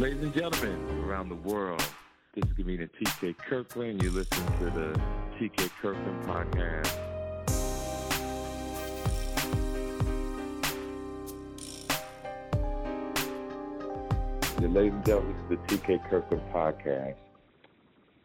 [0.00, 1.84] Ladies and gentlemen around the world,
[2.34, 4.02] this is comedian TK Kirkland.
[4.02, 4.98] You listen to the
[5.38, 6.96] TK Kirkland podcast.
[14.62, 17.16] Ladies and gentlemen, this is the TK Kirkland podcast.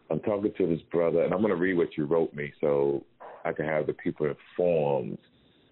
[0.10, 3.04] I'm talking to this brother, and I'm going to read what you wrote me so
[3.44, 5.18] I can have the people informed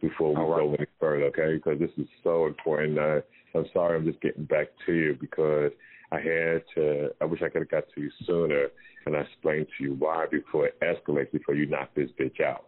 [0.01, 0.59] before we right.
[0.59, 1.53] go any further, okay?
[1.53, 2.99] Because this is so important.
[2.99, 3.21] Uh,
[3.55, 5.71] I'm sorry, I'm just getting back to you because
[6.13, 7.09] I had to.
[7.19, 8.67] I wish I could have got to you sooner,
[9.05, 12.67] and I explained to you why before it escalates, before you knock this bitch out.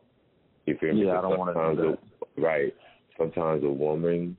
[0.66, 1.05] You feel me?
[1.05, 2.41] Yeah, I don't want to do that.
[2.41, 2.73] A, right.
[3.20, 4.35] Sometimes a woman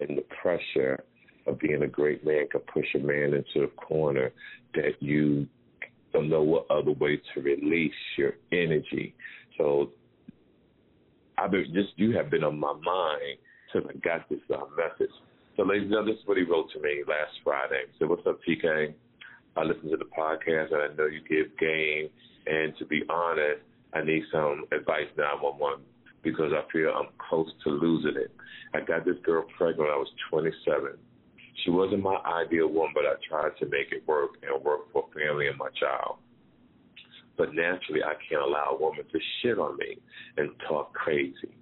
[0.00, 1.04] and the pressure
[1.46, 4.32] of being a great man can push a man into a corner
[4.74, 5.46] that you
[6.12, 9.14] don't know what other way to release your energy.
[9.58, 9.90] So
[11.38, 13.38] I've been just you have been on my mind
[13.72, 15.14] since I got this uh, message.
[15.56, 17.82] So, ladies and gentlemen, this is what he wrote to me last Friday.
[17.90, 18.94] He said, "What's up, TK?
[19.56, 22.08] I listened to the podcast, and I know you give game.
[22.46, 25.84] And to be honest, I need some advice 911
[26.22, 28.30] because I feel I'm close to losing it.
[28.74, 30.96] I got this girl pregnant when I was 27.
[31.64, 35.08] She wasn't my ideal one, but I tried to make it work and work for
[35.14, 36.18] family and my child.
[37.36, 39.96] But naturally, I can't allow a woman to shit on me
[40.36, 41.52] and talk crazy.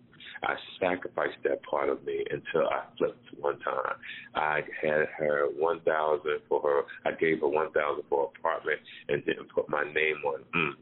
[0.42, 3.96] I sacrificed that part of me until I flipped one time.
[4.34, 6.82] I had her one thousand for her.
[7.10, 10.44] I gave her one thousand for her apartment and didn't put my name on.
[10.54, 10.72] Mm.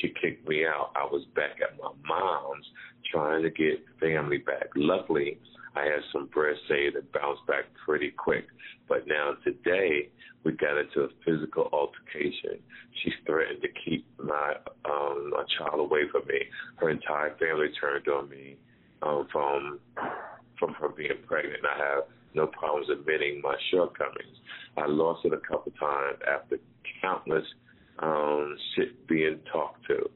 [0.00, 0.92] She kicked me out.
[0.96, 2.66] I was back at my mom's
[3.10, 4.68] trying to get family back.
[4.74, 5.38] Luckily,
[5.76, 8.46] I had some bread saved and bounced back pretty quick.
[8.88, 10.08] But now today,
[10.44, 12.58] we got into a physical altercation.
[13.02, 14.54] She threatened to keep my
[14.84, 16.40] um my child away from me.
[16.76, 18.56] Her entire family turned on me
[19.02, 19.78] um, from
[20.58, 21.64] from her being pregnant.
[21.64, 24.36] I have no problems admitting my shortcomings.
[24.76, 26.58] I lost it a couple times after
[27.00, 27.44] countless
[27.98, 30.08] um shit being talked to.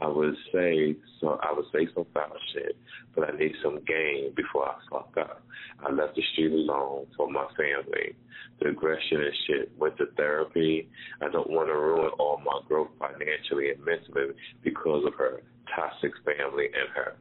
[0.00, 1.38] I would say so.
[1.42, 2.76] I would say some foul shit,
[3.14, 5.42] but I need some game before I fuck up.
[5.84, 8.16] I left the street alone for my family.
[8.60, 10.88] The aggression and shit went to therapy.
[11.22, 15.42] I don't want to ruin all my growth financially and mentally because of her
[15.74, 17.16] toxic family and her.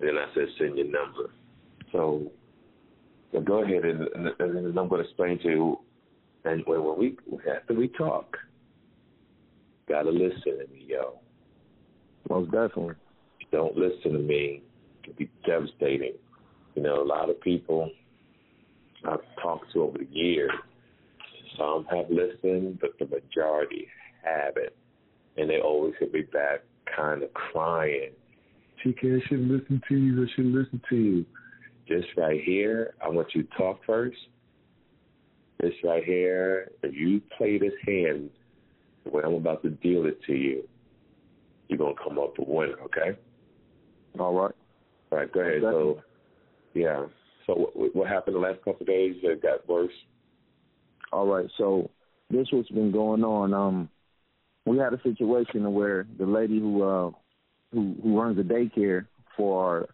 [0.00, 1.30] Then I said, send your number.
[1.92, 2.30] So,
[3.44, 5.78] go ahead and, and, and I'm going to explain to you.
[6.44, 7.16] And when, when we
[7.54, 8.36] after we talk,
[9.90, 11.18] gotta listen to me, yo.
[12.30, 12.94] Most definitely.
[13.52, 14.62] don't listen to me,
[14.98, 16.14] it can be devastating.
[16.76, 17.90] You know, a lot of people
[19.04, 20.52] I've talked to over the years,
[21.58, 23.88] some have listened, but the majority
[24.22, 24.72] haven't.
[25.36, 26.60] And they always hit me back
[26.96, 28.10] kind of crying.
[28.84, 30.22] TK, I shouldn't listen to you.
[30.22, 31.26] I shouldn't listen to you.
[31.88, 34.16] This right here, I want you to talk first.
[35.60, 38.30] This right here, if you play this hand
[39.04, 40.68] the way I'm about to deal it to you,
[41.68, 43.18] you're gonna come up a winner, okay?
[44.18, 44.54] All right.
[45.12, 45.62] All right, go ahead.
[45.62, 46.00] So,
[46.74, 47.06] yeah.
[47.46, 49.16] So, what, what happened the last couple of days?
[49.22, 49.92] It got worse.
[51.12, 51.46] All right.
[51.58, 51.90] So,
[52.30, 53.52] this what's been going on.
[53.52, 53.88] Um,
[54.66, 57.10] we had a situation where the lady who uh
[57.72, 59.88] who who runs the daycare for our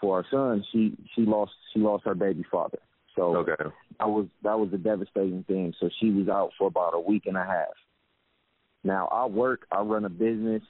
[0.00, 2.78] for our son, she she lost she lost her baby father.
[3.16, 3.54] So okay.
[3.98, 5.74] that was that was a devastating thing.
[5.80, 7.74] So she was out for about a week and a half.
[8.82, 10.62] Now I work, I run a business,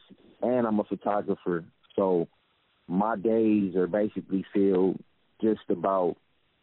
[0.43, 1.65] and I'm a photographer.
[1.97, 2.29] So
[2.89, 4.99] my days are basically filled
[5.41, 6.17] just about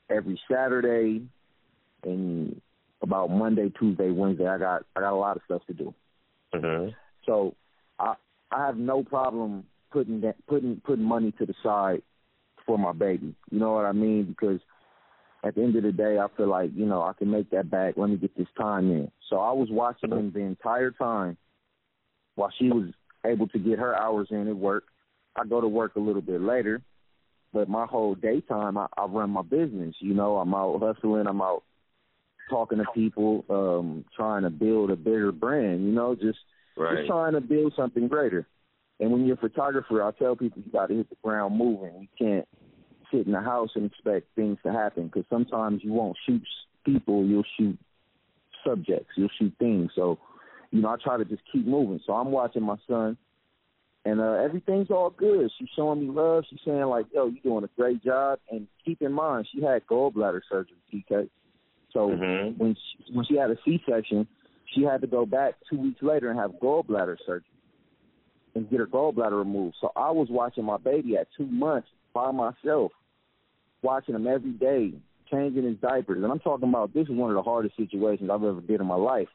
[0.09, 1.25] every Saturday
[2.03, 2.61] and
[3.01, 4.47] about Monday, Tuesday, Wednesday.
[4.47, 5.93] I got I got a lot of stuff to do.
[6.53, 6.89] Mm-hmm.
[7.25, 7.55] So
[8.51, 12.01] I have no problem putting that putting putting money to the side
[12.65, 13.35] for my baby.
[13.49, 14.25] You know what I mean?
[14.25, 14.59] Because
[15.43, 17.69] at the end of the day, I feel like you know I can make that
[17.69, 17.95] back.
[17.97, 19.11] Let me get this time in.
[19.29, 21.37] So I was watching him the entire time
[22.35, 22.89] while she was
[23.25, 24.85] able to get her hours in at work.
[25.35, 26.81] I go to work a little bit later,
[27.53, 29.95] but my whole daytime I, I run my business.
[29.99, 31.27] You know, I'm out hustling.
[31.27, 31.63] I'm out
[32.49, 35.85] talking to people, um, trying to build a bigger brand.
[35.85, 36.39] You know, just
[36.77, 36.97] right.
[36.97, 38.47] just trying to build something greater.
[38.99, 41.93] And when you're a photographer, I tell people you got to hit the ground moving.
[42.01, 42.47] You can't
[43.11, 46.41] sit in the house and expect things to happen because sometimes you won't shoot
[46.85, 47.77] people, you'll shoot
[48.65, 49.91] subjects, you'll shoot things.
[49.95, 50.17] So,
[50.71, 51.99] you know, I try to just keep moving.
[52.05, 53.17] So I'm watching my son,
[54.03, 55.51] and uh, everything's all good.
[55.57, 56.45] She's showing me love.
[56.49, 59.85] She's saying like, "Yo, you're doing a great job." And keep in mind, she had
[59.85, 61.29] gallbladder surgery, TK.
[61.93, 62.57] So mm-hmm.
[62.57, 64.27] when she, when she had a C-section,
[64.73, 67.45] she had to go back two weeks later and have gallbladder surgery
[68.55, 69.75] and get her gallbladder removed.
[69.79, 72.91] So I was watching my baby at two months by myself,
[73.81, 74.93] watching him every day,
[75.31, 78.43] changing his diapers, and I'm talking about this is one of the hardest situations I've
[78.43, 79.27] ever did in my life.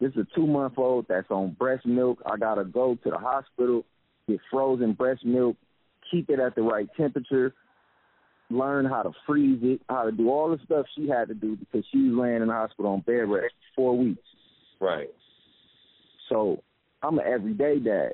[0.00, 2.22] This is a two month old that's on breast milk.
[2.24, 3.84] I gotta go to the hospital,
[4.28, 5.56] get frozen breast milk,
[6.10, 7.54] keep it at the right temperature,
[8.50, 11.56] learn how to freeze it, how to do all the stuff she had to do
[11.56, 14.22] because she was laying in the hospital on bed rest for four weeks.
[14.80, 15.08] Right.
[16.28, 16.62] So
[17.02, 18.12] I'm an everyday dad.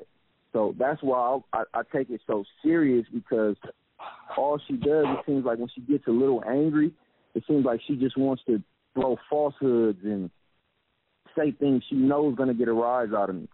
[0.53, 3.55] So that's why I, I, take it so serious because
[4.37, 6.93] all she does, it seems like when she gets a little angry,
[7.35, 8.61] it seems like she just wants to
[8.93, 10.31] throw falsehoods and
[11.37, 13.47] say things she knows going to get a rise out of me.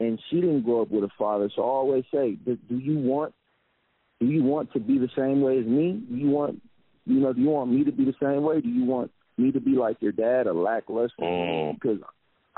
[0.00, 2.98] And she didn't grow up with a father, so I always say, do, do you
[2.98, 3.34] want
[4.20, 6.00] do you want to be the same way as me?
[6.08, 6.62] Do you want
[7.04, 8.60] you know, do you want me to be the same way?
[8.60, 11.16] Do you want me to be like your dad, a lackluster?
[11.20, 11.74] Mm.
[11.74, 11.98] Because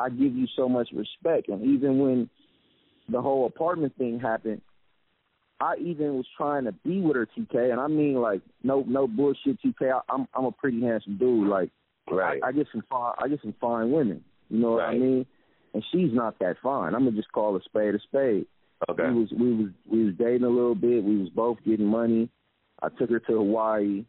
[0.00, 2.30] I give you so much respect, and even when
[3.08, 4.62] the whole apartment thing happened,
[5.60, 9.06] I even was trying to be with her, TK, and I mean like no no
[9.06, 9.92] bullshit, TK.
[9.92, 11.48] I, I'm I'm a pretty handsome dude.
[11.48, 11.70] Like,
[12.10, 12.40] right.
[12.42, 14.24] I, I get some fine I get some fine women.
[14.48, 14.94] You know what right.
[14.94, 15.26] I mean?
[15.74, 16.94] And she's not that fine.
[16.94, 18.46] I'm gonna just call a spade a spade.
[18.88, 19.02] Okay.
[19.08, 21.04] We was we was we was dating a little bit.
[21.04, 22.30] We was both getting money.
[22.82, 24.06] I took her to Hawaii.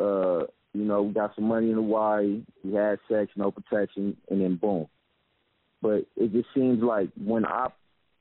[0.00, 2.42] Uh, you know, we got some money in Hawaii.
[2.62, 4.86] We had sex, no protection, and then boom.
[5.80, 7.68] But it just seems like when I,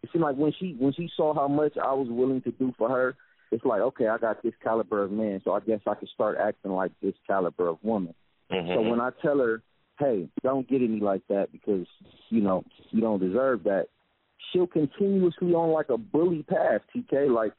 [0.04, 2.74] it seemed like when she when she saw how much I was willing to do
[2.78, 3.16] for her,
[3.52, 6.38] it's like okay, I got this caliber of man, so I guess I can start
[6.40, 8.14] acting like this caliber of woman.
[8.52, 8.74] Mm-hmm.
[8.74, 9.62] So when I tell her,
[10.00, 11.88] hey, don't get any like that because
[12.30, 13.88] you know you don't deserve that,
[14.52, 16.82] she'll continuously on like a bully path.
[16.96, 17.54] TK, like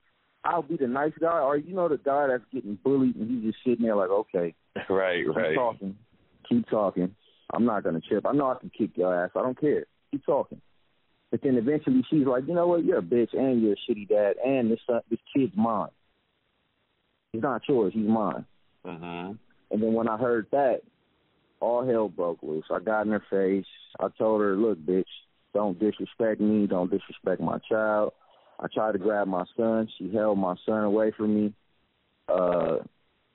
[0.45, 3.53] I'll be the nice guy, or you know the guy that's getting bullied and he's
[3.53, 4.55] just sitting there like, okay,
[4.89, 5.49] right, keep right.
[5.51, 5.97] Keep talking,
[6.49, 7.15] keep talking.
[7.53, 8.27] I'm not gonna chip.
[8.27, 9.31] I know I can kick your ass.
[9.35, 9.85] I don't care.
[10.11, 10.61] Keep talking.
[11.31, 12.85] But then eventually she's like, you know what?
[12.85, 15.91] You're a bitch and you're a shitty dad, and this son, this kid's mine.
[17.33, 17.93] He's not yours.
[17.95, 18.47] He's mine.
[18.87, 19.33] Mm-hmm.
[19.71, 20.81] And then when I heard that,
[21.61, 22.65] all hell broke loose.
[22.73, 23.67] I got in her face.
[24.01, 25.05] I told her, look, bitch,
[25.53, 26.67] don't disrespect me.
[26.67, 28.13] Don't disrespect my child.
[28.61, 29.89] I tried to grab my son.
[29.99, 31.55] She held my son away from me.
[32.29, 32.79] Uh,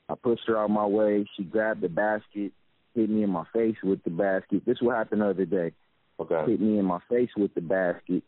[0.10, 1.26] I pushed her out my way.
[1.36, 2.52] She grabbed the basket,
[2.94, 4.64] hit me in my face with the basket.
[4.66, 5.72] This what happened the other day.
[6.20, 6.52] Okay.
[6.52, 8.24] Hit me in my face with the basket.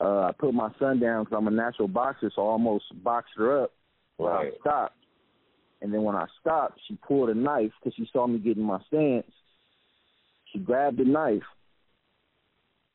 [0.00, 3.32] Uh, I put my son down because I'm a natural boxer, so I almost boxed
[3.36, 3.72] her up.
[4.18, 4.52] Right.
[4.54, 4.96] I stopped.
[5.82, 8.80] And then when I stopped, she pulled a knife because she saw me getting my
[8.88, 9.30] stance.
[10.52, 11.42] She grabbed the knife.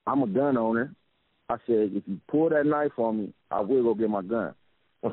[0.08, 0.96] I'm a gun owner.
[1.50, 4.54] I said, if you pull that knife on me, I will go get my gun.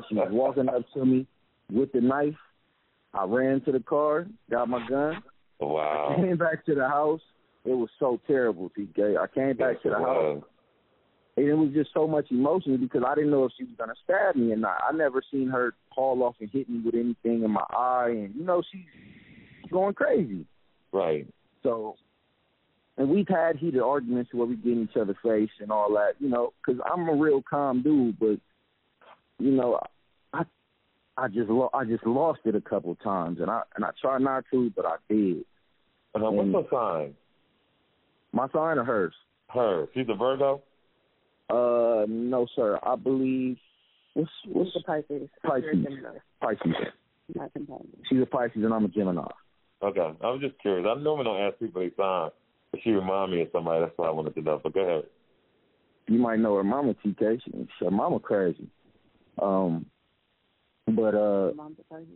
[0.07, 1.27] She was walking up to me
[1.71, 2.35] with the knife.
[3.13, 5.23] I ran to the car, got my gun.
[5.59, 6.15] Wow.
[6.15, 7.21] Came back to the house.
[7.65, 9.17] It was so terrible, TK.
[9.17, 10.43] I came back Yes, to the it house.
[11.37, 13.93] And it was just so much emotion because I didn't know if she was gonna
[14.03, 14.77] stab me or not.
[14.87, 18.35] I never seen her haul off and hit me with anything in my eye, and
[18.35, 20.45] you know she's going crazy.
[20.91, 21.27] Right.
[21.63, 21.95] So,
[22.97, 26.13] and we've had heated arguments where we get in each other's face and all that,
[26.19, 28.39] you know, because I'm a real calm dude, but
[29.39, 29.79] you know,
[31.19, 33.85] I I just lo- I just lost it a couple of times, and I and
[33.85, 35.45] I try not to, but I did.
[36.15, 37.15] Uh, what's her sign?
[38.31, 39.13] My sign or hers?
[39.49, 39.87] Her.
[39.93, 40.61] She's a Virgo.
[41.49, 42.79] Uh, no, sir.
[42.83, 43.57] I believe
[44.13, 45.29] what's what's She's a Pisces.
[45.45, 45.63] Pisces.
[45.63, 46.09] You're a Gemini.
[46.41, 46.73] Pisces.
[47.35, 47.87] Not compatible.
[48.09, 49.27] She's a Pisces, and I'm a Gemini.
[49.81, 50.13] Okay.
[50.21, 50.87] I was just curious.
[50.89, 52.29] I normally don't ask people their sign,
[52.71, 53.81] but she reminded me of somebody.
[53.81, 54.59] That's why I wanted to know.
[54.61, 55.03] But go ahead.
[56.07, 57.41] You might know her mama, TK.
[57.43, 58.67] She, her mama crazy.
[59.41, 59.85] Um,
[60.95, 62.07] but uh, Mom's a Pisces.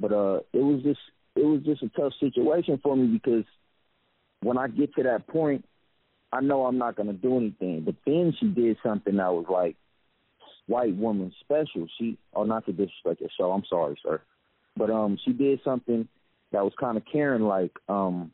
[0.00, 1.00] but uh, it was just
[1.36, 3.44] it was just a tough situation for me because
[4.42, 5.64] when I get to that point,
[6.32, 7.82] I know I'm not gonna do anything.
[7.84, 9.76] But then she did something that was like
[10.66, 11.86] white woman special.
[11.98, 13.52] She, oh, not to disrespect your show.
[13.52, 14.20] I'm sorry, sir,
[14.76, 16.08] but um, she did something
[16.52, 17.72] that was kind of Karen like.
[17.88, 18.30] Um,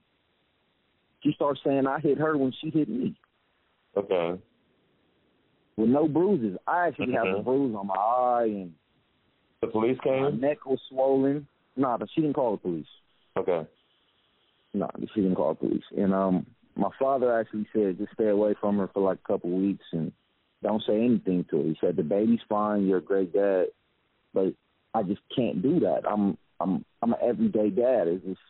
[1.23, 3.15] she started saying I hit her when she hit me
[3.97, 4.41] Okay.
[5.77, 6.57] with no bruises.
[6.67, 8.73] I actually have a bruise on my eye and
[9.61, 10.23] The police came.
[10.23, 11.47] my neck was swollen.
[11.77, 12.87] Nah, but she didn't call the police.
[13.37, 13.67] Okay.
[14.73, 15.85] No, she didn't call the police.
[15.97, 19.51] And um, my father actually said just stay away from her for like a couple
[19.51, 20.13] weeks and
[20.63, 21.65] don't say anything to her.
[21.65, 23.67] He said the baby's fine, you're a great dad,
[24.33, 24.55] but
[24.95, 26.03] I just can't do that.
[26.09, 28.09] I'm I'm I'm an everyday dad.
[28.09, 28.41] It's just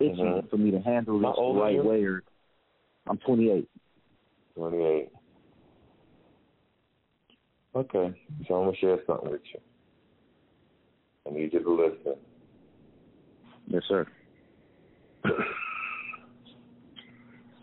[0.00, 0.50] itchy Mhm.
[0.50, 1.82] for me to handle this the right you?
[1.82, 2.04] way.
[2.04, 2.22] Or
[3.06, 3.68] I'm 28.
[4.54, 5.08] Twenty-eight.
[7.74, 8.14] Okay.
[8.46, 9.60] So I'm gonna share something with you.
[11.26, 12.14] I need you to listen.
[13.66, 14.06] Yes, sir.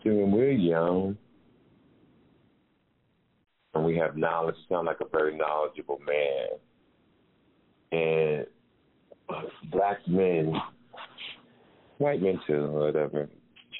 [0.02, 1.16] See, when we're young
[3.74, 6.48] and we have knowledge, you sound like a very knowledgeable man.
[7.92, 8.46] And
[9.70, 10.54] black men
[12.02, 13.28] white men too, whatever,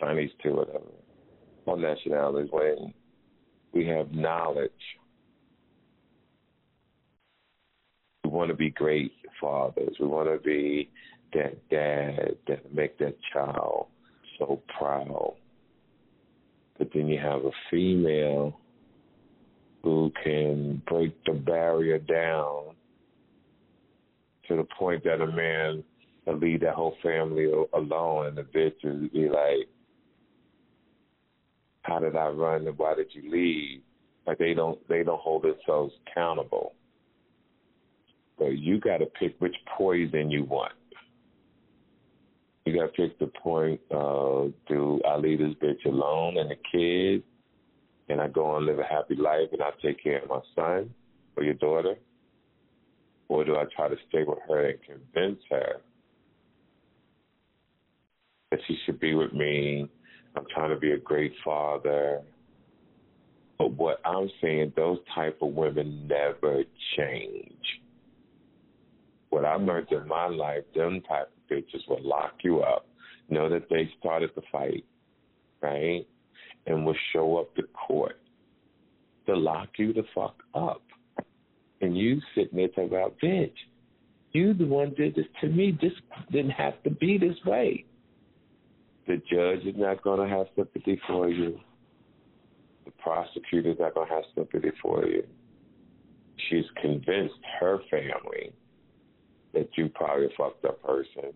[0.01, 0.85] Chinese too, whatever,
[1.67, 2.49] all nationalities.
[2.53, 2.95] When
[3.73, 4.71] we have knowledge,
[8.22, 9.97] we want to be great fathers.
[10.01, 10.91] We want to be
[11.35, 13.87] that dad that make that child
[14.39, 15.35] so proud.
[16.79, 18.59] But then you have a female
[19.83, 22.75] who can break the barrier down
[24.49, 25.83] to the point that a man
[26.27, 29.69] will leave that whole family alone and the bitch will be like,
[31.83, 33.81] How did I run and why did you leave?
[34.27, 36.75] Like they don't they don't hold themselves accountable.
[38.39, 40.73] But you gotta pick which poison you want.
[42.65, 47.25] You gotta pick the point of do I leave this bitch alone and the kids
[48.09, 50.91] and I go and live a happy life and I take care of my son
[51.37, 51.95] or your daughter?
[53.29, 55.77] Or do I try to stay with her and convince her
[58.51, 59.89] that she should be with me?
[60.37, 62.21] I'm trying to be a great father.
[63.59, 66.65] But what I'm saying, those type of women never
[66.97, 67.82] change.
[69.33, 72.87] What I've learned in my life, them type of bitches will lock you up,
[73.31, 74.85] know that they started the fight,
[75.63, 76.07] right?
[76.67, 78.21] And will show up to court
[79.25, 80.83] to lock you the fuck up.
[81.81, 83.55] And you sitting there talking about, bitch,
[84.33, 85.79] you the one did this to me.
[85.81, 85.93] This
[86.31, 87.87] didn't have to be this way.
[89.07, 91.59] The judge is not going to have sympathy for you.
[92.85, 95.25] The prosecutor's not going to have sympathy for you.
[96.51, 98.53] She's convinced her family
[99.55, 101.33] that you probably a fucked up person.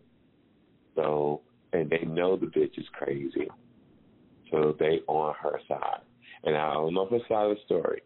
[0.94, 1.42] So,
[1.72, 3.48] and they know the bitch is crazy.
[4.50, 6.00] So they on her side.
[6.44, 8.02] And I don't know if it's side of the story.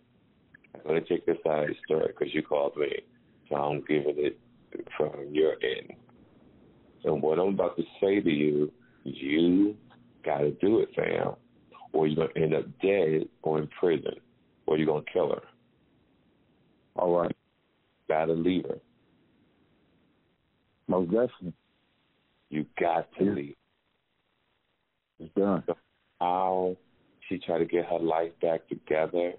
[0.75, 2.91] I'm going to take this side of the story because you called me.
[3.49, 4.39] So I'm giving it
[4.97, 5.93] from your end.
[7.05, 8.73] And what I'm about to say to you,
[9.05, 9.77] you
[10.25, 11.35] got to do it, fam,
[11.93, 14.15] or you're going to end up dead or in prison,
[14.67, 15.43] or you're going to kill her.
[16.97, 17.37] All right.
[18.09, 18.79] Got to leave her.
[20.91, 21.53] Most definitely.
[22.49, 23.31] You got to yeah.
[23.31, 23.57] leave.
[25.21, 25.63] It's done.
[25.67, 25.77] So
[26.21, 26.77] how
[27.29, 29.35] she tried to get her life back together,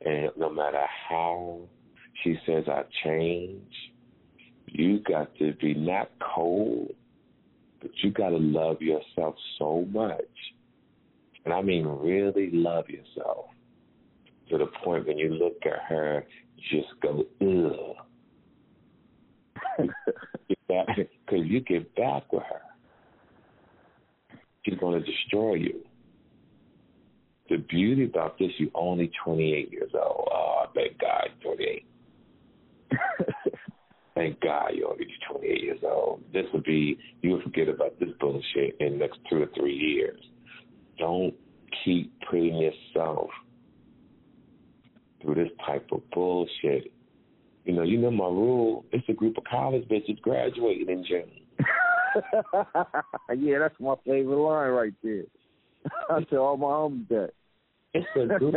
[0.00, 1.60] and no matter how
[2.22, 3.72] she says I change,
[4.66, 6.92] you got to be not cold,
[7.82, 10.22] but you got to love yourself so much.
[11.44, 13.46] And I mean, really love yourself
[14.48, 16.24] to the point when you look at her,
[16.70, 17.96] just go, ugh.
[20.68, 22.60] Because you get back with her.
[24.64, 25.80] She's going to destroy you.
[27.50, 30.28] The beauty about this, you're only 28 years old.
[30.32, 31.86] Oh, thank God, 28.
[34.14, 36.22] thank God you're only 28 years old.
[36.32, 40.18] This will be, you'll forget about this bullshit in the next two or three years.
[40.98, 41.34] Don't
[41.84, 43.28] keep putting yourself
[45.20, 46.93] through this type of bullshit.
[47.64, 48.84] You know, you know my rule.
[48.92, 51.30] It's a group of college bitches graduating in June.
[53.36, 55.24] yeah, that's my favorite line right there.
[56.10, 57.30] I tell all my homies that.
[57.94, 58.56] It's a group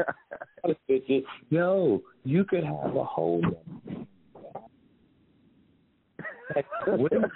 [0.63, 1.23] of bitches.
[1.49, 3.41] Yo, you could have a whole
[6.55, 7.31] like, women,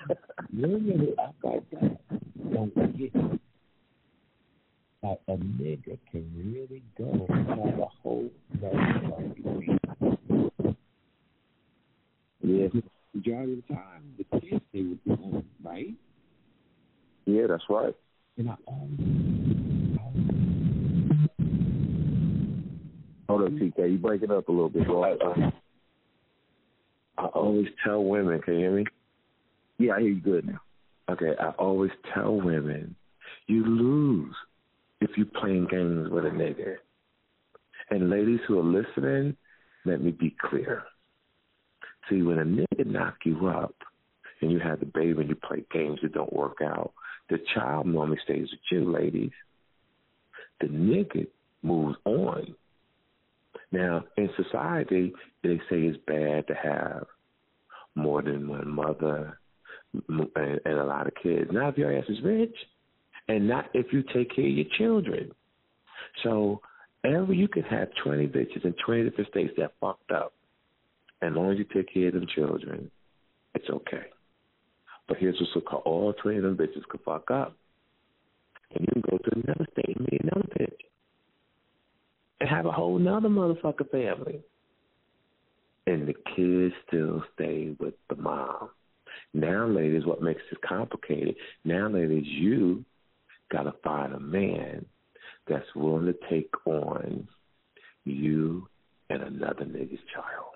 [0.53, 1.97] women act like that
[2.53, 3.13] don't get
[5.03, 8.29] like a nigga can really go and have a whole
[12.51, 12.81] Yeah.
[13.13, 15.93] Majority of the time, the kids stay with the home, right?
[17.25, 17.93] Yeah, that's right.
[18.37, 18.99] And I always,
[23.27, 23.91] Hold up, TK.
[23.91, 25.03] You breaking up a little bit, bro.
[25.03, 25.51] I,
[27.17, 28.85] I always tell women, can you hear me?
[29.77, 30.59] Yeah, I hear you good now.
[31.09, 32.95] Okay, I always tell women,
[33.47, 34.35] you lose
[35.01, 36.75] if you playing games with a nigga.
[37.89, 39.35] And ladies who are listening,
[39.85, 40.83] let me be clear.
[42.11, 43.75] See, when a nigga knock you up
[44.41, 46.91] and you have the baby and you play games that don't work out,
[47.29, 49.31] the child normally stays with you, ladies.
[50.59, 51.27] The nigga
[51.63, 52.53] moves on.
[53.71, 57.05] Now, in society, they say it's bad to have
[57.95, 59.39] more than one mother
[59.93, 61.49] and, and a lot of kids.
[61.53, 62.55] Now, if your ass is rich,
[63.29, 65.31] and not if you take care of your children.
[66.23, 66.59] So,
[67.05, 70.33] every you can have 20 bitches in 20 different states that fucked up.
[71.21, 72.89] As long as you take care of them children,
[73.53, 74.05] it's okay.
[75.07, 77.55] But here's what's so called all 20 of them bitches could fuck up.
[78.73, 80.73] And you can go to another state and meet another bitch.
[82.39, 84.41] And have a whole nother motherfucker family.
[85.85, 88.69] And the kids still stay with the mom.
[89.33, 91.35] Now, ladies, what makes it complicated?
[91.65, 92.85] Now, ladies, you
[93.51, 94.85] got to find a man
[95.47, 97.27] that's willing to take on
[98.05, 98.67] you
[99.09, 100.55] and another nigga's child.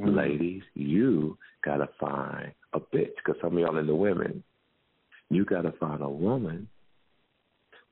[0.00, 0.16] Mm-hmm.
[0.16, 4.42] Ladies, you got to find a bitch, because some of y'all in the women,
[5.30, 6.68] you got to find a woman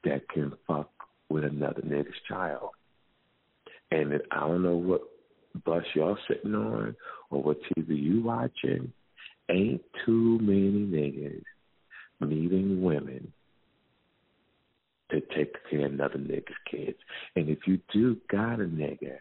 [0.04, 0.90] that can fuck
[1.28, 2.70] with another nigga's child.
[3.90, 5.02] And I don't know what
[5.64, 6.96] bus y'all sitting on
[7.30, 8.92] or what TV you watching,
[9.50, 11.42] ain't too many niggas
[12.20, 13.32] meeting women
[15.10, 16.98] to take care of another nigga's kids.
[17.36, 19.16] And if you do got a nigga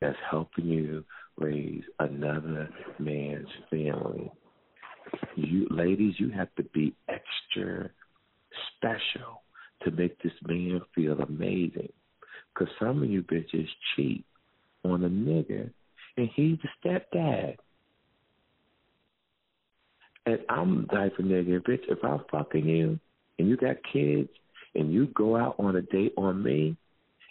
[0.00, 1.04] that's helping you
[1.36, 4.30] raise another man's family,
[5.36, 7.90] you ladies, you have to be extra
[8.76, 9.42] special
[9.82, 11.90] to make this man feel amazing.
[12.52, 14.24] Because some of you bitches cheat
[14.84, 15.70] on a nigga,
[16.16, 17.56] and he's the stepdad.
[20.26, 22.98] And I'm the type nigga, bitch, if I'm fucking you
[23.38, 24.28] and you got kids
[24.74, 26.76] and you go out on a date on me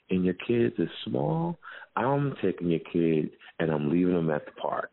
[0.10, 1.60] and your kids are small,
[1.96, 4.92] I'm taking your kids and I'm leaving them at the park.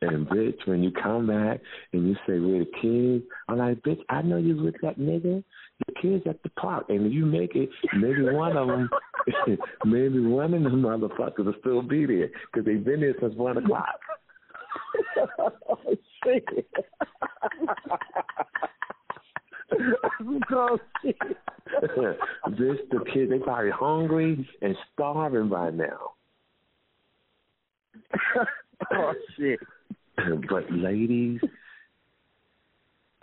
[0.00, 1.60] and bitch, when you come back
[1.92, 5.42] and you say we're the kids, I'm like, bitch, I know you with that nigga.
[5.86, 7.68] The kids at the park, and you make it.
[7.96, 8.88] Maybe one of them,
[9.84, 13.56] maybe one of them motherfuckers will still be there because they've been there since one
[13.56, 13.98] o'clock.
[15.38, 15.78] Oh,
[16.24, 16.46] shit.
[22.58, 26.12] this the kids they probably hungry and starving by now.
[28.92, 29.60] oh shit!
[30.50, 31.40] but ladies,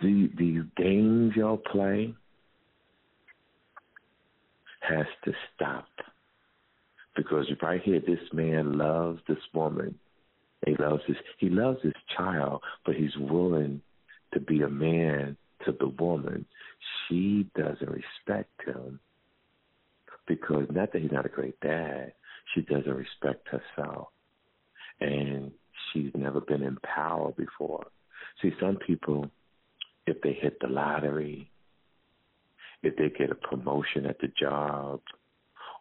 [0.00, 2.14] the, these games y'all play
[4.80, 5.86] has to stop
[7.16, 9.98] because right here, this man loves this woman.
[10.66, 13.80] He loves his he loves his child, but he's willing
[14.34, 16.46] to be a man to the woman.
[17.08, 19.00] She doesn't respect him
[20.26, 22.12] because not that he's not a great dad,
[22.54, 24.08] she doesn't respect herself
[25.00, 25.50] and
[25.92, 27.86] she's never been in power before.
[28.42, 29.30] See, some people,
[30.06, 31.50] if they hit the lottery,
[32.82, 35.00] if they get a promotion at the job,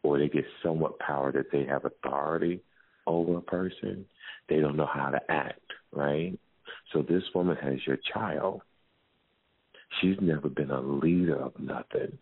[0.03, 2.61] or they get somewhat power that they have authority
[3.09, 4.05] over a person,
[4.47, 5.59] they don't know how to act,
[5.91, 6.39] right?
[6.93, 8.61] So this woman has your child.
[9.99, 12.17] She's never been a leader of nothing.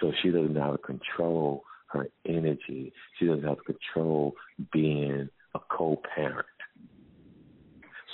[0.00, 2.92] So she doesn't know how to control her energy.
[3.18, 4.34] She doesn't have to control
[4.72, 6.46] being a co-parent.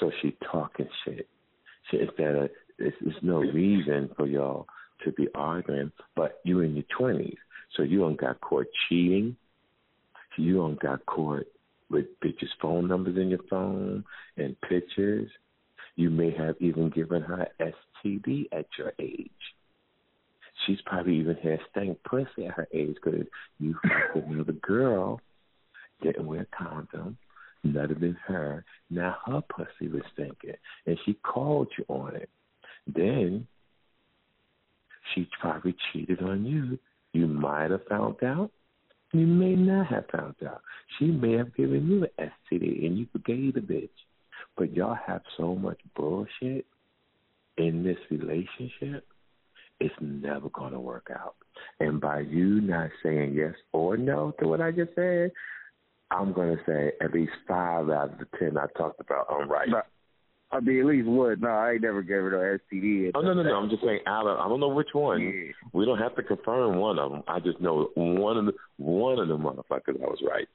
[0.01, 1.29] So she talking shit.
[1.91, 4.67] She, instead of, there's, there's no reason for y'all
[5.05, 7.39] to be arguing, but you in your twenties,
[7.77, 9.37] so you don't got caught cheating.
[10.37, 11.47] You don't got caught
[11.91, 14.05] with bitches' phone numbers in your phone
[14.37, 15.31] and pictures.
[15.97, 19.31] You may have even given her STD at your age.
[20.67, 23.27] She's probably even had stank pussy at her age because
[23.59, 25.21] you fucked another girl,
[26.03, 27.19] didn't wear a condom,
[27.67, 28.65] nutted in her.
[28.91, 30.55] Now her pussy was stinking,
[30.87, 32.31] and she called you on it.
[32.87, 33.47] Then
[35.15, 36.79] she probably cheated on you.
[37.13, 38.51] You might have found out.
[39.13, 40.63] You may not have found out.
[40.99, 43.89] She may have given you an STD, and you forgave the bitch.
[44.57, 46.67] But y'all have so much bullshit
[47.59, 49.07] in this relationship,
[49.81, 51.35] it's never going to work out.
[51.81, 55.33] And by you not saying yes or no to what I just said,
[56.11, 59.51] I'm going to say at least five out of the ten I talked about I'm
[59.51, 59.69] right.
[60.53, 61.41] I mean, at least one.
[61.41, 63.13] No, I ain't never gave her no STD.
[63.15, 63.55] Oh no, no, no.
[63.55, 64.39] I'm just saying out of.
[64.39, 65.21] I don't know which one.
[65.21, 65.53] Yeah.
[65.73, 67.23] We don't have to confirm one of them.
[67.27, 70.49] I just know one of the one of the motherfuckers I was right.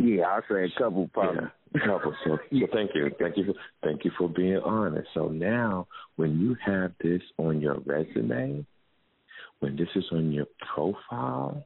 [0.00, 1.42] Yeah, I say a couple probably.
[1.74, 2.14] Yeah, a couple.
[2.24, 5.08] So, so thank you, thank you, for, thank you for being honest.
[5.14, 5.86] So now,
[6.16, 8.64] when you have this on your resume,
[9.60, 11.64] when this is on your profile,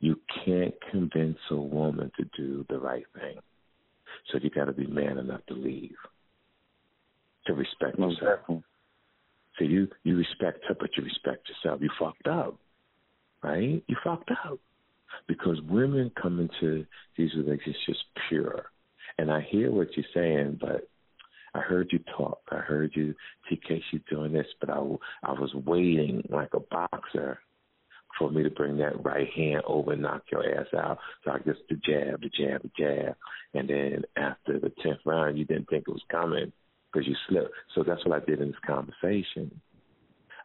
[0.00, 3.38] you can't convince a woman to do the right thing.
[4.30, 5.96] So you got to be man enough to leave,
[7.46, 8.12] to respect yourself.
[8.22, 8.62] Exactly.
[9.58, 11.80] So you you respect her, but you respect yourself.
[11.82, 12.56] You fucked up,
[13.42, 13.82] right?
[13.86, 14.58] You fucked up
[15.26, 16.84] because women come into
[17.16, 18.66] these relationships pure.
[19.18, 20.88] And I hear what you're saying, but
[21.54, 22.40] I heard you talk.
[22.50, 23.14] I heard you,
[23.50, 24.78] TK, she's doing this, but I,
[25.24, 27.40] I was waiting like a boxer
[28.18, 30.98] for me to bring that right hand over and knock your ass out.
[31.24, 33.16] So I just the jab, the jab, the jab,
[33.54, 36.52] and then after the tenth round, you didn't think it was coming
[36.92, 37.52] because you slipped.
[37.74, 39.60] So that's what I did in this conversation.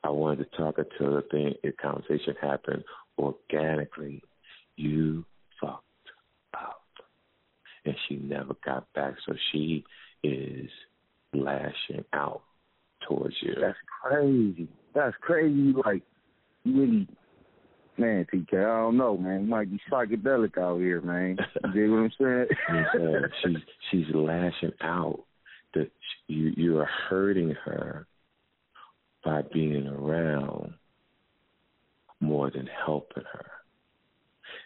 [0.04, 2.84] I wanted to talk until the thing, the conversation happened
[3.18, 4.22] organically.
[4.76, 5.26] You
[5.62, 5.84] fucked
[6.54, 6.84] up,
[7.86, 9.16] and she never got back.
[9.26, 9.86] So she
[10.24, 10.70] is
[11.34, 12.42] lashing out
[13.08, 13.56] towards you.
[13.60, 14.68] That's crazy.
[14.94, 15.74] That's crazy.
[15.86, 16.04] Like
[16.64, 17.08] you really,
[17.97, 18.53] man, TK.
[18.53, 19.41] I don't know, man.
[19.41, 21.38] You might be psychedelic out here, man.
[21.63, 22.47] You dig what I'm saying?
[22.69, 23.58] yeah, uh, she's
[23.91, 25.23] she's lashing out
[25.73, 25.91] that
[26.27, 28.08] you you are hurting her
[29.23, 30.73] by being around
[32.19, 33.51] more than helping her.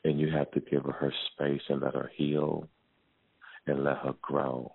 [0.04, 2.68] And you have to give her her space and let her heal
[3.66, 4.74] and let her grow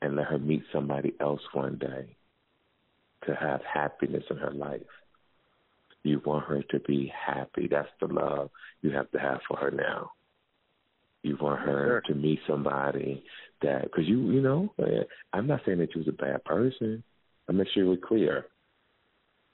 [0.00, 2.16] and let her meet somebody else one day
[3.26, 4.80] to have happiness in her life.
[6.08, 7.68] You want her to be happy.
[7.70, 8.50] That's the love
[8.82, 10.10] you have to have for her now.
[11.22, 12.14] You want her sure.
[12.14, 13.24] to meet somebody
[13.60, 14.72] that, because you, you know,
[15.32, 17.02] I'm not saying that you was a bad person.
[17.48, 18.46] I make sure we're clear.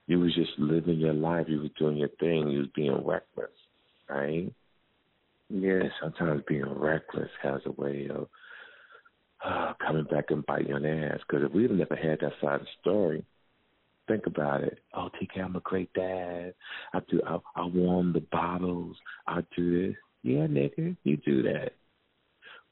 [0.07, 1.47] You was just living your life.
[1.49, 2.49] You was doing your thing.
[2.51, 3.51] You was being reckless,
[4.09, 4.53] right?
[5.49, 5.81] Yeah.
[5.81, 8.29] And sometimes being reckless has a way of
[9.45, 11.21] uh, coming back and biting your ass.
[11.27, 13.25] Because if we'd have never had that side of the story,
[14.09, 14.79] think about it.
[14.95, 16.55] Oh, TK, I'm a great dad.
[16.93, 17.21] I do.
[17.27, 18.97] I, I warm the bottles.
[19.27, 19.97] I do this.
[20.23, 21.73] Yeah, nigga, you do that.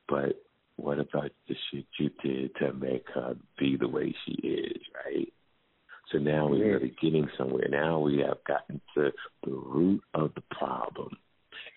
[0.09, 0.42] But
[0.77, 5.33] what about the shit you did to make her be the way she is, right?
[6.11, 7.68] So now we're really getting somewhere.
[7.71, 9.12] Now we have gotten to
[9.45, 11.16] the root of the problem.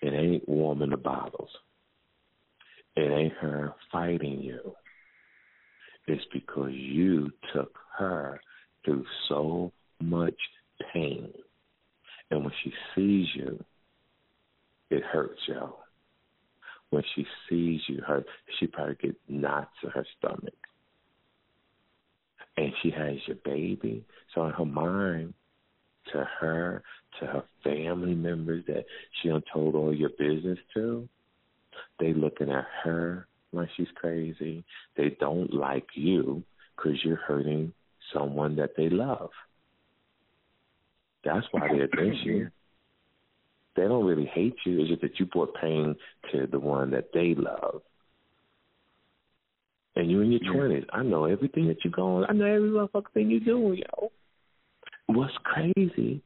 [0.02, 1.50] It ain't warming the bottles.
[2.96, 4.74] It ain't her fighting you.
[6.06, 8.40] It's because you took her
[8.86, 10.38] through so much
[10.94, 11.28] pain.
[12.30, 13.62] And when she sees you,
[14.90, 15.80] it hurts y'all.
[16.90, 18.24] When she sees you, her
[18.58, 20.54] she probably gets knots in her stomach.
[22.56, 24.04] And she has your baby.
[24.34, 25.34] So in her mind,
[26.12, 26.82] to her,
[27.20, 28.84] to her family members that
[29.20, 31.08] she done told all your business to,
[31.98, 34.64] they looking at her like she's crazy.
[34.96, 36.44] They don't like you
[36.76, 37.72] because you're hurting
[38.12, 39.30] someone that they love.
[41.24, 42.50] That's why they're against you.
[43.74, 44.80] They don't really hate you.
[44.80, 45.96] It's just that you brought pain
[46.32, 47.82] to the one that they love.
[49.96, 52.26] And you're in your twenties, I know everything that you're going.
[52.28, 54.12] I know every motherfucking thing you're doing, yo.
[55.06, 56.22] What's crazy?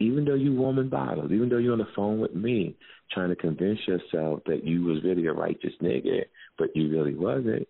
[0.00, 2.76] Even though you woman bottles, even though you're on the phone with me,
[3.12, 6.24] trying to convince yourself that you was really a righteous nigga,
[6.58, 7.66] but you really wasn't,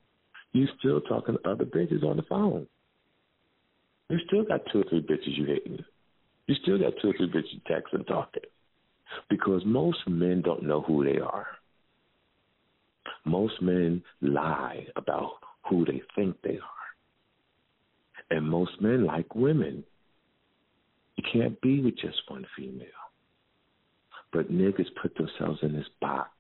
[0.52, 2.66] you still talking to other bitches on the phone.
[4.08, 5.84] You still got two or three bitches you hating.
[6.46, 8.42] You still got two or three bitches texting talking.
[9.30, 11.46] Because most men don't know who they are.
[13.24, 15.32] Most men lie about
[15.68, 18.36] who they think they are.
[18.36, 19.84] And most men like women.
[21.16, 22.86] You can't be with just one female.
[24.32, 26.30] But niggas put themselves in this box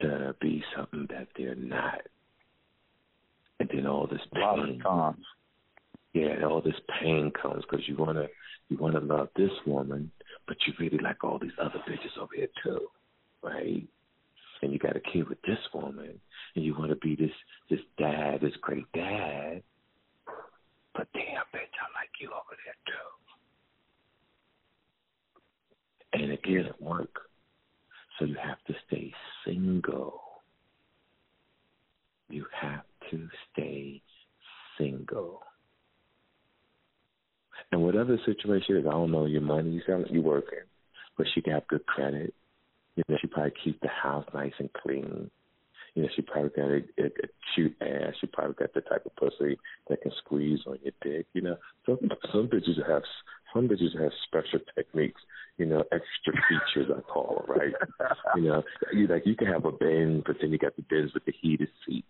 [0.00, 2.02] to be something that they're not.
[3.60, 4.42] And then all this pain.
[4.42, 5.24] A lot of times
[6.14, 8.28] yeah, all this pain comes because you wanna
[8.68, 10.10] you wanna love this woman,
[10.46, 12.86] but you really like all these other bitches over here too,
[13.42, 13.86] right?
[14.62, 16.18] And you got a kid with this woman,
[16.54, 17.32] and you want to be this
[17.68, 19.62] this dad, this great dad,
[20.94, 23.10] but damn, bitch, I like you over there too.
[26.22, 27.22] And it can't work,
[28.18, 29.12] so you have to stay
[29.44, 30.22] single.
[32.30, 34.00] You have to stay
[34.78, 35.42] single.
[37.72, 40.60] And whatever the situation is, I don't know your money, you sound like you're working,
[41.16, 42.34] but she got good credit.
[42.96, 45.30] You know, she probably keep the house nice and clean.
[45.94, 48.14] You know, she probably got a, a, a cute ass.
[48.20, 51.26] She probably got the type of pussy that can squeeze on your dick.
[51.34, 51.98] You know, some
[52.32, 53.02] some bitches have
[53.52, 55.20] some bitches have special techniques.
[55.56, 57.72] You know, extra features I call them, right?
[58.36, 58.62] you know,
[58.92, 61.34] you like you can have a Benz, but then you got the Benz with the
[61.40, 62.08] heated seats.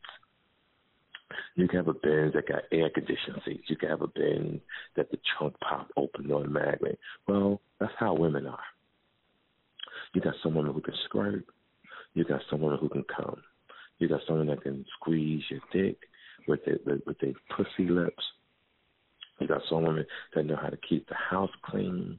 [1.54, 3.64] You can have a Benz that got air conditioned seats.
[3.68, 4.60] You can have a Benz
[4.96, 6.98] that the trunk pop open automatically.
[7.26, 8.58] Well, that's how women are.
[10.12, 11.44] You got someone who can squirt.
[12.14, 13.42] You got someone who can come.
[13.98, 15.98] You got someone that can squeeze your dick
[16.46, 18.22] with their with their pussy lips.
[19.40, 22.18] You got some women that know how to keep the house clean.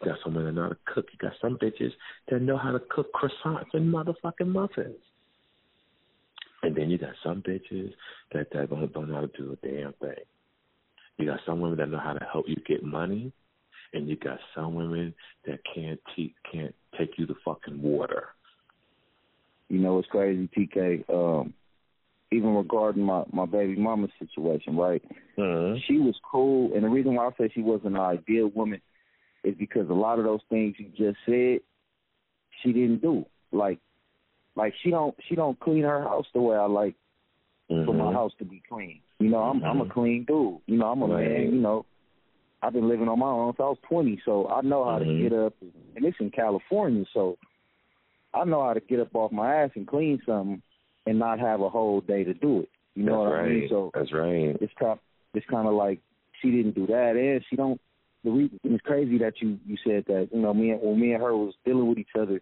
[0.00, 1.06] You got some women that know how to cook.
[1.12, 1.92] You got some bitches
[2.30, 4.96] that know how to cook croissants and motherfucking muffins.
[6.66, 7.92] And then you got some bitches
[8.32, 10.24] that, that don't, don't know how to do a damn thing.
[11.16, 13.32] You got some women that know how to help you get money,
[13.94, 15.14] and you got some women
[15.46, 18.24] that can't te- can't take you to fucking water.
[19.68, 21.08] You know what's crazy, TK?
[21.08, 21.54] Um,
[22.32, 25.02] even regarding my my baby mama situation, right?
[25.38, 25.78] mm-hmm.
[25.86, 26.74] she was cool.
[26.74, 28.80] And the reason why I say she wasn't an ideal woman
[29.44, 31.60] is because a lot of those things you just said,
[32.62, 33.24] she didn't do.
[33.52, 33.78] Like,
[34.56, 36.94] like she don't she don't clean her house the way I like
[37.70, 37.84] mm-hmm.
[37.84, 38.14] for my mm-hmm.
[38.14, 39.00] house to be clean.
[39.18, 39.66] You know, I'm mm-hmm.
[39.66, 39.92] I'm a mm-hmm.
[39.92, 40.58] clean dude.
[40.66, 41.30] You know, I'm a right.
[41.30, 41.42] man.
[41.54, 41.86] You know,
[42.62, 45.22] I've been living on my own since I was 20, so I know how mm-hmm.
[45.22, 45.54] to get up.
[45.94, 47.38] And it's in California, so
[48.34, 50.62] I know how to get up off my ass and clean something
[51.06, 52.68] and not have a whole day to do it.
[52.94, 53.44] You know That's what right.
[53.44, 53.68] I mean?
[53.68, 54.56] So That's right.
[54.60, 54.98] It's kind
[55.34, 56.00] it's kind of like
[56.40, 57.80] she didn't do that, and she don't.
[58.24, 60.30] The reason it's crazy that you you said that.
[60.32, 62.40] You know, me and when me and her was dealing with each other,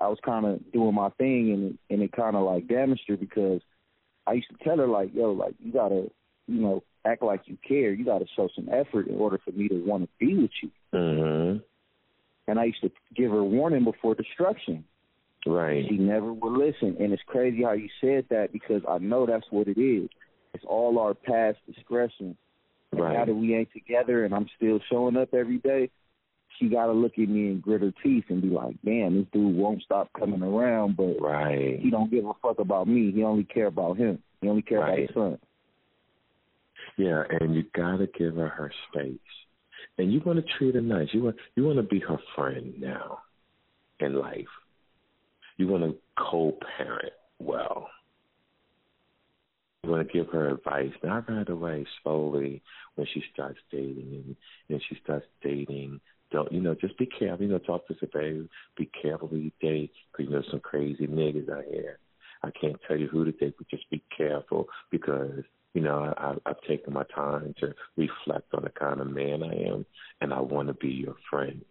[0.00, 3.04] I was kind of doing my thing, and it, and it kind of like damaged
[3.08, 3.60] her because
[4.26, 6.10] I used to tell her like, yo, like you gotta,
[6.46, 7.92] you know, act like you care.
[7.92, 10.70] You gotta show some effort in order for me to want to be with you.
[10.92, 11.58] Mm-hmm.
[12.46, 14.84] And I used to give her warning before destruction.
[15.46, 15.84] Right.
[15.88, 19.46] She never would listen, and it's crazy how you said that because I know that's
[19.50, 20.08] what it is.
[20.54, 22.36] It's all our past discretion.
[22.92, 23.14] Right.
[23.14, 25.90] now that we ain't together, and I'm still showing up every day,
[26.58, 29.26] she got to look at me and grit her teeth and be like, "Damn, this
[29.32, 31.78] dude won't stop coming around, but right.
[31.80, 33.12] he don't give a fuck about me.
[33.12, 34.22] He only care about him.
[34.40, 34.88] He only care right.
[34.88, 35.38] about his son."
[36.96, 39.18] Yeah, and you gotta give her her space,
[39.98, 41.08] and you want to treat her nice.
[41.12, 43.18] You want you want to be her friend now,
[44.00, 44.46] in life.
[45.56, 47.88] You want to co-parent well.
[49.82, 52.62] You want to give her advice, not right away, slowly
[52.94, 54.36] when she starts dating and,
[54.70, 56.00] and she starts dating.
[56.34, 56.74] Don't you know?
[56.74, 57.46] Just be careful.
[57.46, 58.48] You know, talk to babe.
[58.76, 62.00] Be careful who you date, because you know some crazy niggas out here.
[62.42, 65.44] I can't tell you who to date, but just be careful because
[65.74, 69.54] you know I, I've taken my time to reflect on the kind of man I
[69.70, 69.86] am,
[70.20, 71.64] and I want to be your friend,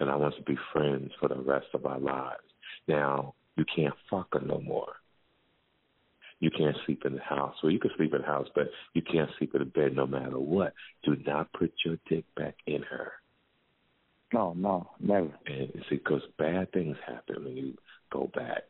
[0.00, 2.40] and I want to be friends for the rest of our lives.
[2.88, 4.94] Now you can't fuck her no more.
[6.40, 7.56] You can't sleep in the house.
[7.62, 10.06] Well, you can sleep in the house, but you can't sleep in the bed no
[10.06, 10.72] matter what.
[11.04, 13.12] Do not put your dick back in her.
[14.32, 15.30] No, no, never.
[15.46, 17.74] And see, because bad things happen when you
[18.10, 18.62] go back.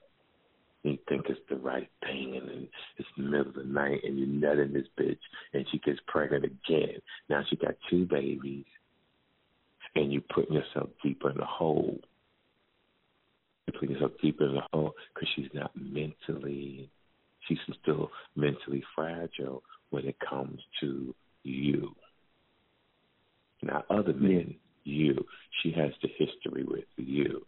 [0.82, 4.18] You think it's the right thing, and then it's the middle of the night, and
[4.18, 5.18] you nut in this bitch,
[5.52, 6.98] and she gets pregnant again.
[7.28, 8.64] Now she got two babies,
[9.94, 12.00] and you're putting yourself deeper in the hole.
[13.66, 16.90] You're putting yourself deeper in the hole because she's not mentally,
[17.46, 21.94] she's still mentally fragile when it comes to you.
[23.62, 25.26] Not other men, you.
[25.62, 27.46] She has the history with you.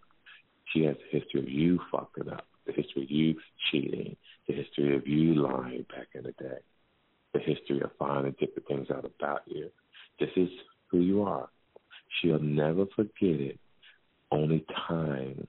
[0.73, 3.37] She has the history of you fucking up, the history of you
[3.70, 4.16] cheating,
[4.49, 6.59] the history of you lying back in the day,
[7.33, 9.70] the history of finding different things out about you.
[10.18, 10.49] This is
[10.88, 11.49] who you are.
[12.20, 13.59] She'll never forget it.
[14.31, 15.47] Only time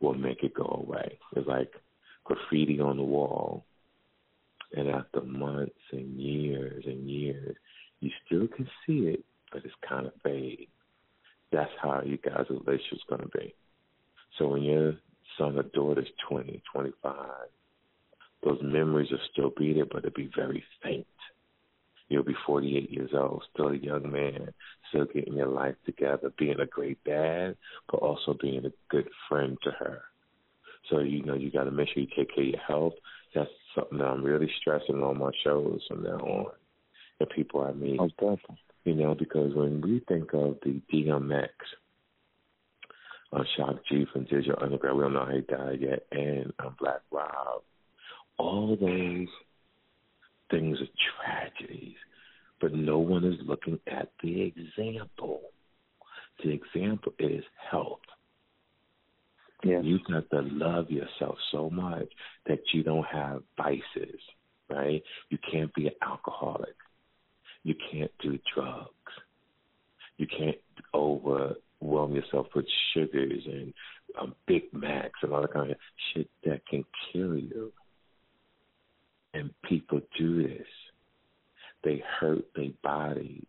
[0.00, 1.18] will make it go away.
[1.34, 1.72] It's like
[2.24, 3.64] graffiti on the wall.
[4.76, 7.56] And after months and years and years,
[8.00, 10.68] you still can see it, but it's kind of vague.
[11.52, 13.54] That's how you guys' relationship's going to be.
[14.38, 14.94] So when your
[15.38, 17.14] son or daughter's 20, 25,
[18.44, 21.06] those memories will still be there, but they'll be very faint.
[22.08, 24.52] You'll be 48 years old, still a young man,
[24.88, 27.56] still getting your life together, being a great dad,
[27.90, 30.02] but also being a good friend to her.
[30.88, 32.94] So, you know, you got to make sure you take care of your health.
[33.34, 36.46] That's something that I'm really stressing on my shows from now on.
[37.20, 37.98] The people I meet.
[38.00, 38.58] Oh, definitely.
[38.88, 41.50] You know, because when we think of the DMX,
[43.34, 46.74] uh, Shock G from Digital Underground, we don't know how he died yet, and um,
[46.80, 47.60] Black Rob,
[48.38, 49.28] all those
[50.50, 50.88] things are
[51.22, 51.96] tragedies,
[52.62, 55.42] but no one is looking at the example.
[56.42, 58.00] The example is health.
[59.64, 59.82] Yes.
[59.84, 62.08] You got to love yourself so much
[62.46, 64.18] that you don't have vices,
[64.70, 65.02] right?
[65.28, 66.74] You can't be an alcoholic.
[67.64, 68.88] You can't do drugs.
[70.16, 70.58] You can't
[70.94, 73.72] overwhelm yourself with sugars and
[74.20, 75.76] um, Big Macs and all that kind of
[76.12, 77.72] shit that can kill you.
[79.34, 80.66] And people do this.
[81.84, 83.46] They hurt their bodies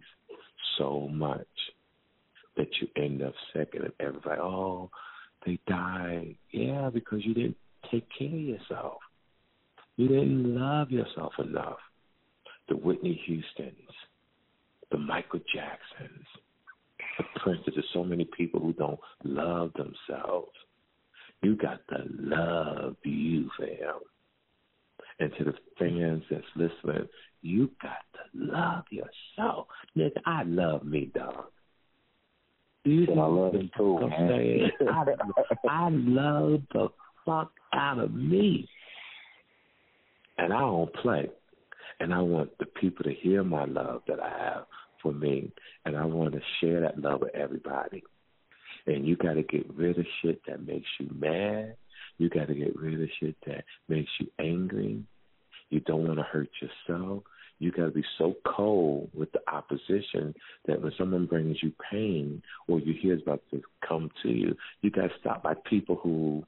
[0.77, 1.47] so much
[2.57, 4.89] that you end up sick and everybody, oh,
[5.45, 6.35] they died.
[6.51, 7.57] Yeah, because you didn't
[7.89, 8.97] take care of yourself.
[9.95, 11.79] You didn't love yourself enough.
[12.69, 13.89] The Whitney Houstons,
[14.91, 16.25] the Michael Jacksons,
[17.17, 17.73] the Princes.
[17.75, 20.51] There's so many people who don't love themselves.
[21.41, 23.99] You got to love you, fam.
[25.19, 27.07] And to the fans that's listening,
[27.41, 29.67] you got to love yourself.
[29.97, 31.45] Nigga, I love me, dog.
[32.85, 34.71] You I love him too, man.
[34.89, 35.05] I,
[35.69, 36.87] I love the
[37.25, 38.67] fuck out of me.
[40.37, 41.29] And I don't play.
[41.99, 44.65] And I want the people to hear my love that I have
[45.01, 45.51] for me.
[45.85, 48.03] And I want to share that love with everybody.
[48.87, 51.75] And you got to get rid of shit that makes you mad.
[52.17, 55.03] You got to get rid of shit that makes you angry.
[55.69, 57.23] You don't want to hurt yourself.
[57.59, 60.33] You got to be so cold with the opposition
[60.65, 64.89] that when someone brings you pain or you hear about to come to you, you
[64.89, 66.45] got to stop by people who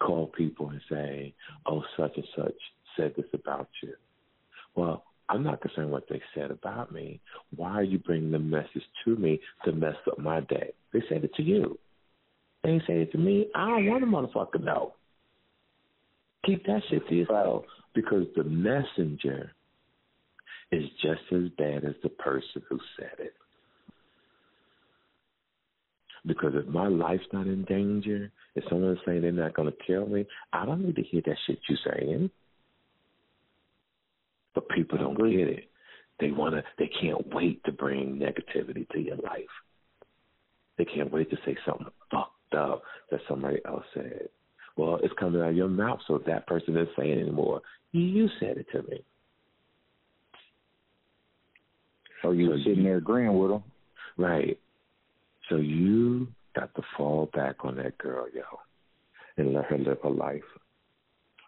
[0.00, 1.32] call people and say,
[1.64, 2.54] "Oh, such and such
[2.96, 3.94] said this about you."
[4.76, 7.20] Well, I'm not concerned what they said about me.
[7.54, 10.72] Why are you bringing the message to me to mess up my day?
[10.92, 11.78] They said it to you.
[12.62, 13.48] They ain't it to me.
[13.54, 14.94] I don't want a motherfucker know.
[16.44, 19.52] Keep that shit to yourself because the messenger
[20.70, 23.34] is just as bad as the person who said it.
[26.26, 30.06] Because if my life's not in danger, if someone's saying they're not going to kill
[30.06, 32.30] me, I don't need to hear that shit you're saying.
[34.56, 35.68] But people don't get it.
[36.18, 36.64] They wanna.
[36.78, 39.44] They can't wait to bring negativity to your life.
[40.78, 44.28] They can't wait to say something fucked up that somebody else said.
[44.76, 47.60] Well, it's coming out of your mouth, so that person isn't saying anymore,
[47.92, 49.04] you said it to me.
[52.22, 53.62] So you were sitting there agreeing with them.
[54.16, 54.58] Right.
[55.50, 58.42] So you got to fall back on that girl, yo,
[59.36, 60.42] and let her live her life,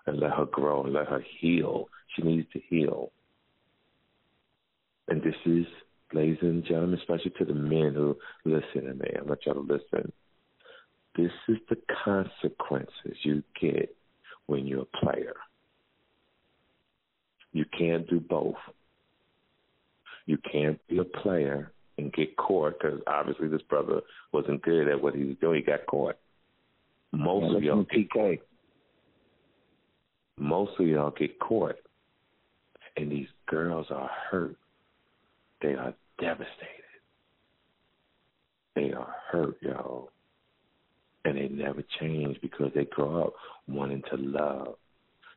[0.07, 1.88] and let her grow, and let her heal.
[2.14, 3.12] She needs to heal.
[5.09, 5.66] And this is,
[6.12, 9.61] ladies and gentlemen, especially to the men who listen to me, I want y'all to
[9.61, 10.12] listen.
[11.16, 13.94] This is the consequences you get
[14.47, 15.35] when you're a player.
[17.53, 18.57] You can't do both.
[20.27, 24.01] You can't be a player and get caught because obviously this brother
[24.33, 25.57] wasn't good at what he was doing.
[25.57, 26.16] He got caught.
[27.12, 28.40] Most yeah, of y'all PK.
[30.38, 31.77] Most of y'all get caught,
[32.99, 34.57] and these girls are hurt.
[35.63, 36.49] They are devastated.
[38.75, 40.11] They are hurt, y'all,
[41.25, 43.35] and they never change because they grow up
[43.69, 44.75] wanting to love.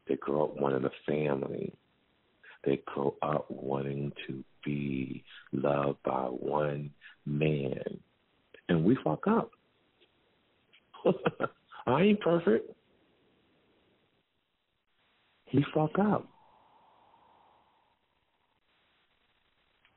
[0.07, 1.73] They grow up wanting a family.
[2.65, 6.91] They grow up wanting to be loved by one
[7.25, 7.99] man.
[8.69, 9.51] And we fuck up.
[11.87, 12.71] I ain't perfect.
[15.45, 16.30] He fuck up.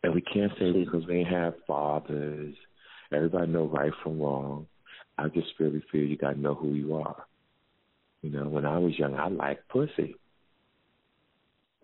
[0.04, 2.54] And we can't say because we ain't have fathers.
[3.10, 4.66] Everybody know right from wrong.
[5.16, 7.24] I just really feel you gotta know who you are.
[8.20, 10.16] You know, when I was young I liked pussy.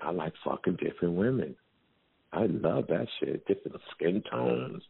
[0.03, 1.57] I like fucking different women.
[2.31, 3.47] I love that shit.
[3.47, 4.83] Different skin tones.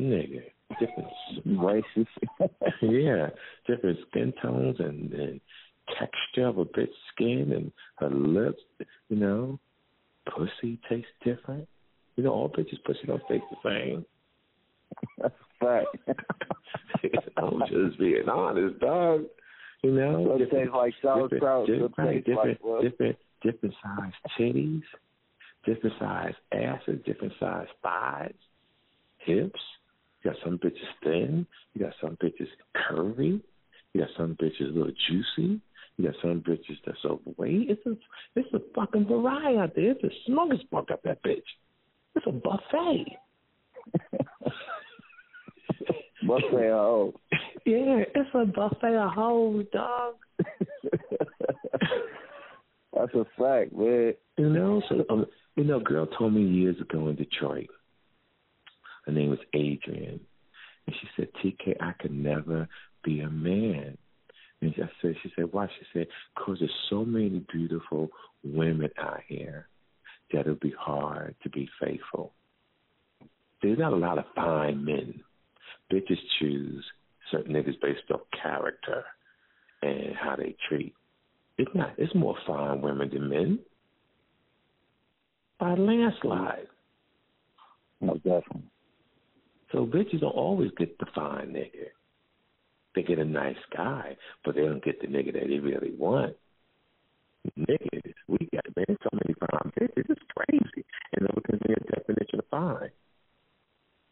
[0.00, 0.44] Nigga.
[0.78, 1.08] Different
[1.44, 2.06] races.
[2.82, 3.30] yeah.
[3.66, 5.40] Different skin tones and, and
[5.98, 8.62] texture of a bitch's skin and her lips,
[9.08, 9.58] you know.
[10.32, 11.66] Pussy tastes different.
[12.18, 14.04] You know, all bitches' pussy don't taste the same.
[15.22, 15.86] That's right.
[17.36, 19.26] I'm just being honest, dog.
[19.84, 21.68] You know, Some different, like sauerkraut.
[21.68, 24.82] Different, different, different, like different, different size titties,
[25.64, 28.34] different size asses, different size thighs,
[29.18, 29.60] hips.
[30.24, 31.46] You got some bitches thin.
[31.74, 33.40] You got some bitches curvy.
[33.94, 35.60] You got some bitches a little juicy.
[35.96, 37.70] You got some bitches that's overweight.
[37.70, 37.96] It's a
[38.34, 39.92] it's a fucking variety out there.
[39.92, 41.42] It's a smorgasbord up that bitch.
[42.18, 43.16] It's a buffet.
[46.26, 47.14] buffet of hoes.
[47.64, 50.14] Yeah, it's a buffet of hoes, dog.
[52.92, 54.14] That's a fact, man.
[54.36, 57.68] You know, so um, you know, a girl told me years ago in Detroit.
[59.06, 60.18] Her name was Adrian,
[60.88, 62.66] and she said, "TK, I could never
[63.04, 63.96] be a man."
[64.60, 68.10] And I said, "She said, why?" She said, "Cause there's so many beautiful
[68.42, 69.68] women out here
[70.32, 72.32] that it'll be hard to be faithful.
[73.62, 75.20] There's not a lot of fine men.
[75.92, 76.84] Bitches choose
[77.30, 79.04] certain niggas based on character
[79.82, 80.94] and how they treat
[81.58, 81.92] it's not.
[81.98, 83.58] It's more fine women than men
[85.58, 86.68] by a landslide.
[88.00, 88.70] Most definitely.
[89.72, 91.88] So bitches don't always get the fine nigga.
[92.94, 96.36] They get a nice guy, but they don't get the nigga that they really want.
[97.58, 100.16] Niggas, we got man so many fine bitches.
[100.38, 100.84] Crazy,
[101.16, 102.90] and look at their definition of fine.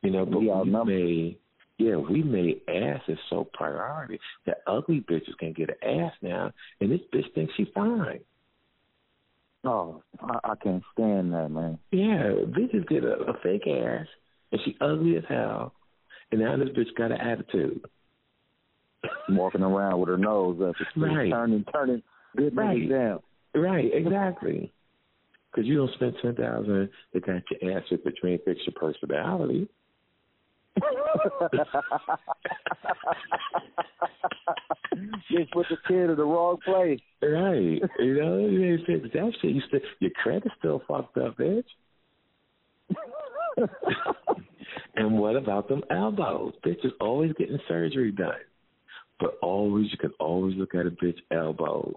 [0.02, 1.38] You know, but we, we may
[1.78, 6.90] yeah, we made asses so priority that ugly bitches can get an ass now, and
[6.90, 8.20] this bitch thinks she fine.
[9.64, 11.78] Oh, I, I can't stand that, man.
[11.90, 14.06] Yeah, bitches get a, a fake ass,
[14.52, 15.74] and she ugly as hell,
[16.32, 17.84] and now this bitch got an attitude.
[19.28, 21.30] Walking around with her nose up, right.
[21.30, 22.02] turning, turning
[22.36, 22.88] good right.
[22.88, 23.20] down.
[23.54, 24.72] Right, exactly.
[25.56, 29.66] Because you don't spend ten thousand to got your ass ripped between fix your personality.
[35.30, 37.00] Just put the kid in the wrong place.
[37.22, 37.80] Right.
[37.98, 39.52] You know, you ain't fix that shit.
[39.52, 41.64] You still your credit's still fucked up, bitch.
[44.96, 46.52] and what about them elbows?
[46.66, 48.34] Bitch is always getting surgery done.
[49.18, 51.94] But always you can always look at a bitch elbows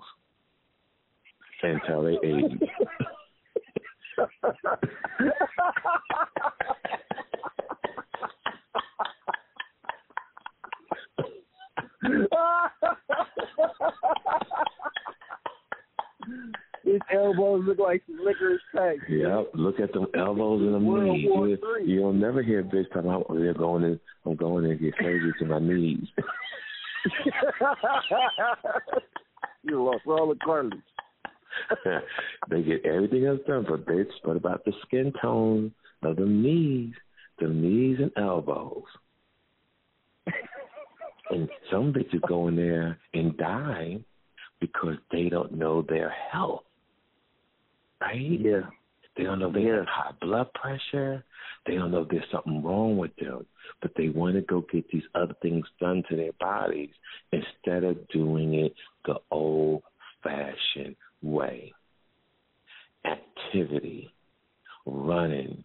[1.62, 2.62] and tell they age.
[16.84, 18.99] His elbows look like licorice packs.
[19.07, 21.24] Yep, look at them elbows and World knees.
[21.24, 21.86] You, Three.
[21.86, 23.99] you'll never hear a bitch talking about oh, they're going in.
[24.26, 26.07] I'm going in get surgery to my knees.
[29.63, 30.82] you lost all the cartilage.
[32.49, 35.72] they get everything else done, but bitch, but about the skin tone
[36.03, 36.93] of the knees,
[37.39, 38.84] the knees and elbows?
[41.30, 43.99] and some bitches go in there and die
[44.59, 46.63] because they don't know their health.
[48.01, 48.39] Right?
[48.39, 48.61] Yeah.
[49.17, 49.78] They don't know they Yeah.
[49.78, 51.24] have high blood pressure.
[51.65, 53.45] They don't know there's something wrong with them.
[53.82, 56.91] But they want to go get these other things done to their bodies
[57.32, 58.74] instead of doing it
[59.05, 59.84] the old
[60.24, 61.74] fashioned way.
[63.05, 64.13] Activity,
[64.86, 65.63] running,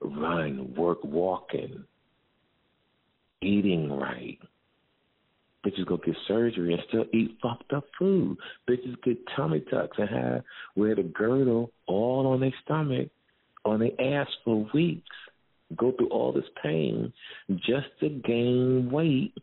[0.00, 1.84] run, work, walking,
[3.42, 4.38] eating right.
[5.66, 8.36] Bitches go get surgery and still eat fucked up food.
[8.68, 10.42] Bitches get tummy tucks and have
[10.76, 13.08] wear the girdle all on their stomach,
[13.64, 15.04] on their ass for weeks.
[15.76, 17.12] Go through all this pain
[17.50, 19.34] just to gain weight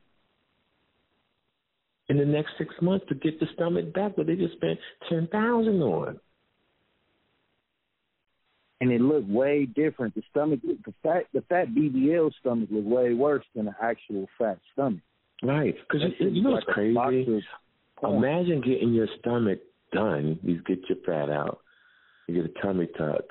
[2.10, 4.80] in the next six months to get the stomach back what they just spent
[5.10, 6.20] ten thousand on.
[8.82, 10.14] And it looked way different.
[10.16, 14.60] The stomach, the fat, the fat BBL stomach was way worse than the actual fat
[14.74, 15.02] stomach.
[15.42, 15.76] Right.
[15.90, 17.44] Because you, know what's like crazy?
[18.04, 19.60] Imagine getting your stomach
[19.94, 20.40] done.
[20.44, 21.60] You get your fat out.
[22.28, 23.24] You get a tummy tuck.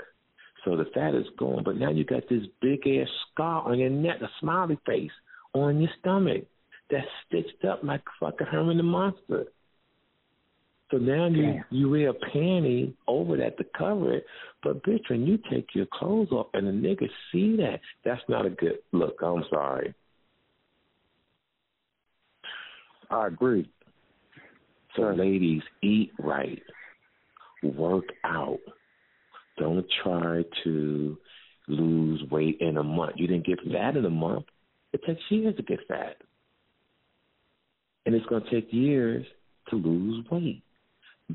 [0.64, 3.90] So the fat is gone, but now you got this big ass scar on your
[3.90, 5.10] neck, a smiley face
[5.52, 6.44] on your stomach
[6.94, 9.46] that's stitched up like fucking Herman the Monster.
[10.90, 11.64] So now you Damn.
[11.70, 14.26] you wear a panty over that to cover it,
[14.62, 18.46] but bitch, when you take your clothes off and the niggas see that, that's not
[18.46, 19.16] a good look.
[19.22, 19.94] I'm sorry.
[23.10, 23.68] I agree.
[24.96, 26.62] So, ladies, eat right,
[27.62, 28.60] work out.
[29.58, 31.18] Don't try to
[31.66, 33.14] lose weight in a month.
[33.16, 34.44] You didn't get fat in a month.
[34.92, 36.16] It takes years to get fat.
[38.06, 39.24] And it's going to take years
[39.70, 40.62] to lose weight.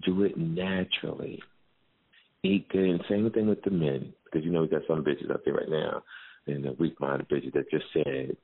[0.06, 1.42] Do it naturally.
[2.44, 2.90] Eat good.
[2.90, 4.14] And same thing with the men.
[4.26, 6.04] Because you know we got some bitches out there right now,
[6.46, 8.38] and the weak minded bitches that just said,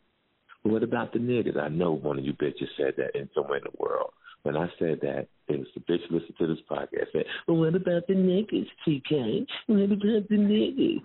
[0.66, 1.60] what about the niggas?
[1.60, 4.10] I know one of you bitches said that in somewhere in the world.
[4.42, 7.76] When I said that, it was the bitch listened to this podcast said, Well, what
[7.76, 9.46] about the niggas, TK?
[9.68, 11.04] What about the niggas?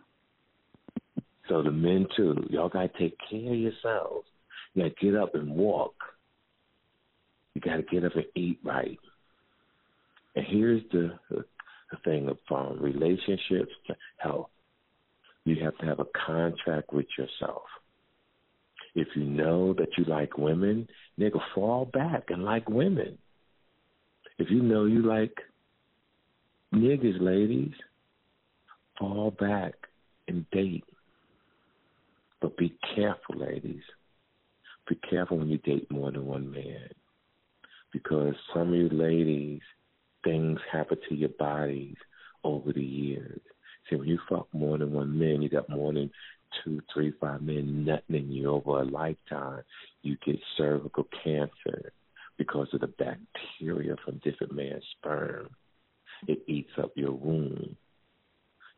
[1.48, 4.26] So the men too, y'all gotta take care of yourselves.
[4.72, 5.94] You gotta get up and walk.
[7.54, 8.98] You gotta get up and eat right.
[10.36, 14.50] And here's the the thing um, relationships to health.
[15.44, 17.62] You have to have a contract with yourself.
[18.94, 20.88] If you know that you like women,
[21.18, 23.18] nigga, fall back and like women.
[24.38, 25.34] If you know you like
[26.74, 27.72] niggas, ladies,
[28.98, 29.74] fall back
[30.28, 30.84] and date.
[32.40, 33.82] But be careful, ladies.
[34.88, 36.88] Be careful when you date more than one man.
[37.92, 39.60] Because some of you ladies,
[40.24, 41.96] things happen to your bodies
[42.44, 43.40] over the years.
[43.88, 46.10] See, when you fuck more than one man, you got more than
[46.64, 49.62] two, three, five men nutting in you over a lifetime.
[50.02, 51.92] You get cervical cancer
[52.36, 55.50] because of the bacteria from different man's sperm.
[56.26, 57.76] It eats up your womb.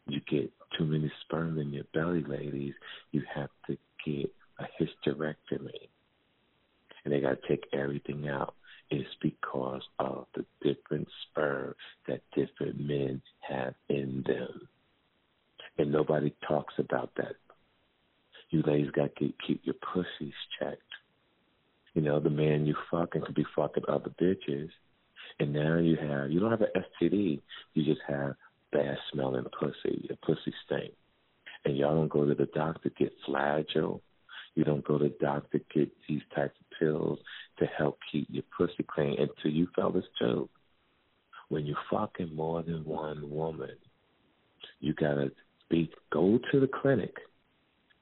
[0.06, 2.74] You get too many sperm in your belly, ladies.
[3.12, 5.88] You have to get a hysterectomy.
[7.04, 8.54] And they got to take everything out.
[8.92, 11.74] It's because of the different sperm
[12.06, 14.68] that different men have in them.
[15.78, 17.36] And nobody talks about that.
[18.50, 20.82] You ladies got to keep your pussies checked.
[21.94, 24.68] You know, the man you fucking could be fucking other bitches.
[25.40, 27.40] And now you have, you don't have an STD.
[27.72, 28.34] You just have
[28.72, 30.06] bad smelling pussy.
[30.06, 30.92] Your pussy stink.
[31.64, 34.02] And y'all don't go to the doctor to get flagyl.
[34.54, 37.18] You don't go to doctor get these types of pills
[37.58, 39.16] to help keep your pussy clean.
[39.42, 40.48] To you fellas too,
[41.48, 43.76] when you're fucking more than one woman,
[44.80, 45.32] You gotta
[45.70, 47.16] be go to the clinic.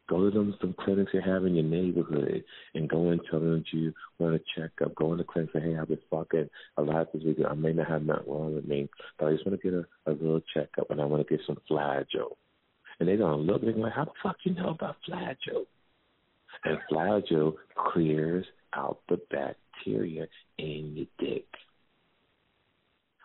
[0.09, 2.43] Go to them some clinics you have in your neighborhood
[2.75, 4.95] and go and tell them that you want to check up.
[4.97, 7.39] Go in the clinic and say, Hey, I've been fucking a lot this week.
[7.49, 8.89] I may not have nothing wrong with me,
[9.19, 11.47] but I just want to get a, a little checkup and I want to get
[11.47, 12.37] some flagyl.
[12.99, 15.67] And they're gonna look and like, How the fuck you know about flagyl?
[16.65, 18.45] And flagyl clears
[18.75, 20.27] out the bacteria
[20.59, 21.47] in your dick.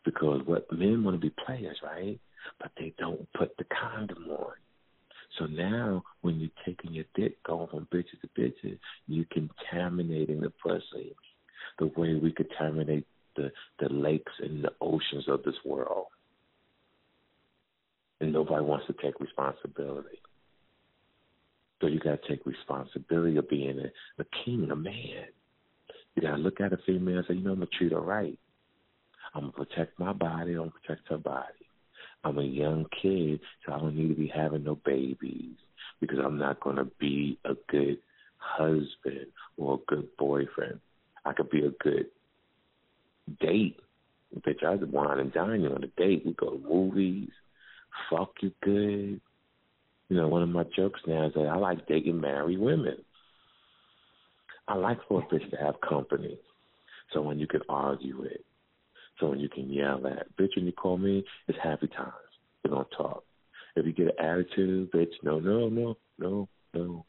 [0.04, 2.20] Because what men want to be players, right?
[2.60, 4.54] But they don't put the condom on.
[5.40, 10.52] So now, when you're taking your dick, going from bitches to bitches, you're contaminating the
[10.64, 11.16] pussy
[11.80, 13.06] the way we contaminate
[13.36, 16.08] the, the lakes and the oceans of this world.
[18.22, 20.20] And nobody wants to take responsibility.
[21.82, 25.28] So you got to take responsibility of being a, a king, a man.
[26.16, 28.00] You got to look at a female and say, you know, I'm to treat her
[28.00, 28.40] right.
[29.34, 30.54] I'm to protect my body.
[30.54, 31.66] I'm to protect her body.
[32.24, 35.58] I'm a young kid, so I don't need to be having no babies
[36.00, 38.00] because I'm not to be a good
[38.38, 40.80] husband or a good boyfriend.
[41.26, 42.08] I could be a good
[43.40, 43.80] date.
[44.40, 46.26] Bitch, I'd wine and dine you on a date.
[46.26, 47.30] We go to movies,
[48.10, 49.22] fuck you good.
[50.10, 52.98] You know, one of my jokes now is that I like dating married women.
[54.68, 56.38] I like for a bitch to have company.
[57.14, 58.42] Someone you can argue with.
[59.20, 60.36] Someone you can yell at.
[60.38, 62.12] Bitch, when you call me, it's happy times.
[62.68, 63.24] Going to talk.
[63.76, 67.06] If you get an attitude, bitch, no, no, no, no, no.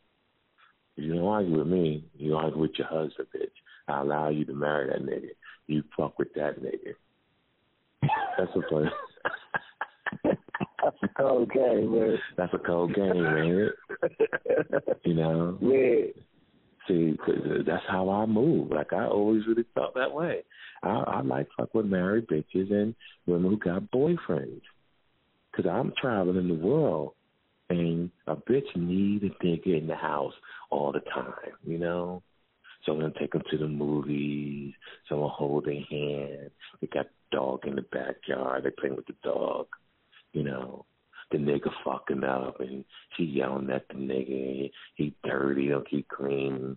[0.96, 3.48] If you don't argue with me, you argue with your husband, bitch.
[3.88, 5.30] I allow you to marry that nigga.
[5.66, 6.94] You fuck with that nigga.
[8.38, 8.90] That's a fun.
[10.86, 12.18] That's a cold game, man.
[12.36, 13.70] That's a cold game, man.
[15.04, 15.58] you know?
[15.62, 16.22] Yeah.
[16.88, 17.16] See,
[17.66, 18.70] that's how I move.
[18.70, 20.44] Like I always really felt that way.
[20.84, 22.94] I, I like fuck with married bitches and
[23.26, 24.60] women who got boyfriends.
[25.56, 27.14] Cause I'm traveling the world,
[27.70, 30.34] and a bitch need a nigga in the house
[30.70, 31.32] all the time.
[31.66, 32.22] You know,
[32.84, 34.74] so I'm gonna take them to the movies.
[35.08, 36.50] So I'm gonna hold their hand.
[36.80, 38.62] They got dog in the backyard.
[38.62, 39.66] They playing with the dog.
[40.32, 40.84] You know,
[41.30, 42.84] the nigga fucking up and
[43.16, 44.70] she yelling at the nigga.
[44.94, 46.76] He dirty, don't keep clean.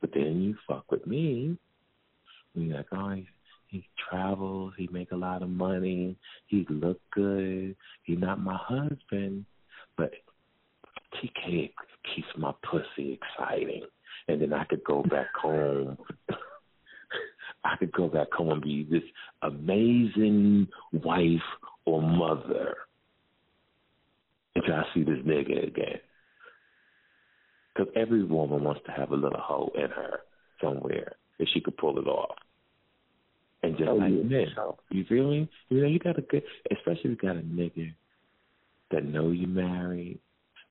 [0.00, 1.56] But then you fuck with me.
[2.54, 3.26] And you're like, oh, he,
[3.68, 4.74] he travels.
[4.76, 6.16] He make a lot of money.
[6.46, 7.76] He look good.
[8.04, 9.44] He not my husband,
[9.96, 10.12] but
[11.14, 11.72] TK
[12.14, 13.82] keeps my pussy exciting.
[14.28, 15.98] And then I could go back home.
[17.64, 19.02] I could go back home and be this
[19.42, 21.40] amazing wife
[21.86, 22.76] or mother
[24.54, 26.00] until I see this nigga again.
[27.74, 30.20] Because every woman wants to have a little hole in her
[30.62, 32.36] somewhere if she could pull it off.
[33.62, 34.22] And just oh, like yeah.
[34.22, 34.46] men,
[34.90, 35.48] you feel me?
[35.70, 37.94] You know, you got a good, especially if you got a nigga
[38.90, 40.18] that know you married,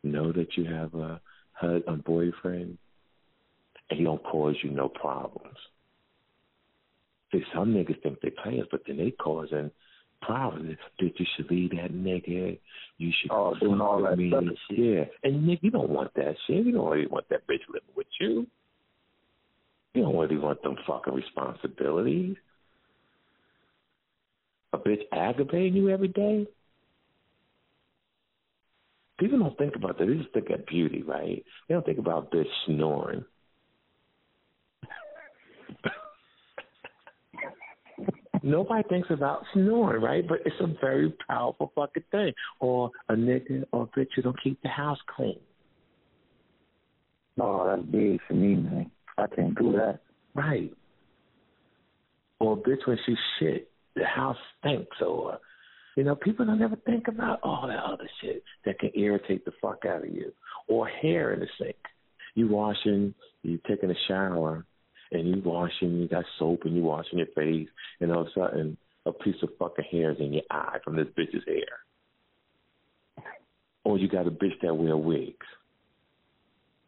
[0.04, 1.20] know that you have a
[1.54, 2.78] husband, a boyfriend,
[3.90, 5.58] and he don't cause you no problems.
[7.32, 9.72] See, some niggas think they players, but then they causing
[10.26, 10.78] problems.
[11.00, 12.60] That you should leave that nigga.
[12.98, 14.30] You should oh, doing all that me.
[14.30, 16.66] Stuff yeah, and nigga, you don't want that shit.
[16.66, 18.48] You don't really want that bitch living with you.
[19.94, 22.36] You don't really want them fucking responsibilities.
[24.74, 26.48] A bitch aggravating you every day.
[29.20, 30.08] People don't think about that.
[30.08, 31.46] They just think of beauty, right?
[31.68, 33.24] They don't think about bitch snoring.
[38.46, 40.28] Nobody thinks about snoring, right?
[40.28, 42.34] But it's a very powerful fucking thing.
[42.60, 45.40] Or a nigga or a bitch who don't keep the house clean.
[47.40, 48.92] Oh, that's big for me, man.
[49.18, 50.00] I can't do that.
[50.36, 50.74] Right.
[52.40, 54.98] Or a bitch when she shit, the house stinks.
[55.02, 55.40] Or,
[55.96, 59.54] you know, people don't ever think about all that other shit that can irritate the
[59.62, 60.34] fuck out of you.
[60.68, 61.78] Or hair in the sink.
[62.36, 63.14] You washing,
[63.44, 64.66] you taking a shower,
[65.14, 67.70] and you washing, you got soap and you washing your face,
[68.02, 70.96] and all of a sudden a piece of fucking hair is in your eye from
[70.96, 73.26] this bitch's hair.
[73.84, 75.46] Or you got a bitch that wear wigs.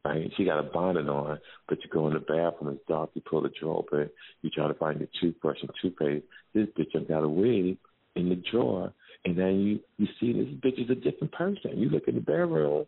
[0.03, 0.32] Right?
[0.38, 3.41] She got a bonnet on, but you go in the bathroom, it's dark, you pull
[3.41, 4.09] the drawer open,
[4.43, 6.26] you try to find your toothbrush and toothpaste.
[6.53, 7.78] This bitch has got a wig
[8.15, 8.93] in the drawer,
[9.26, 11.71] and then you you see this bitch is a different person.
[11.78, 12.86] You look in the bedroom,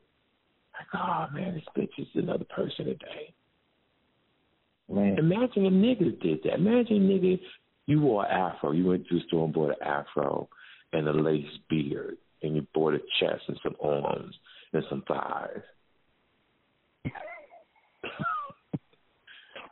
[0.78, 3.34] like, oh man, this bitch is another person today.
[4.90, 5.20] Man.
[5.20, 6.56] Imagine a nigga did that.
[6.56, 7.40] Imagine a nigga,
[7.88, 8.72] you wore an afro.
[8.72, 10.48] You went to the store and bought an afro
[10.94, 14.36] and a lace beard, and you bought a chest and some arms
[14.74, 15.62] and some thighs.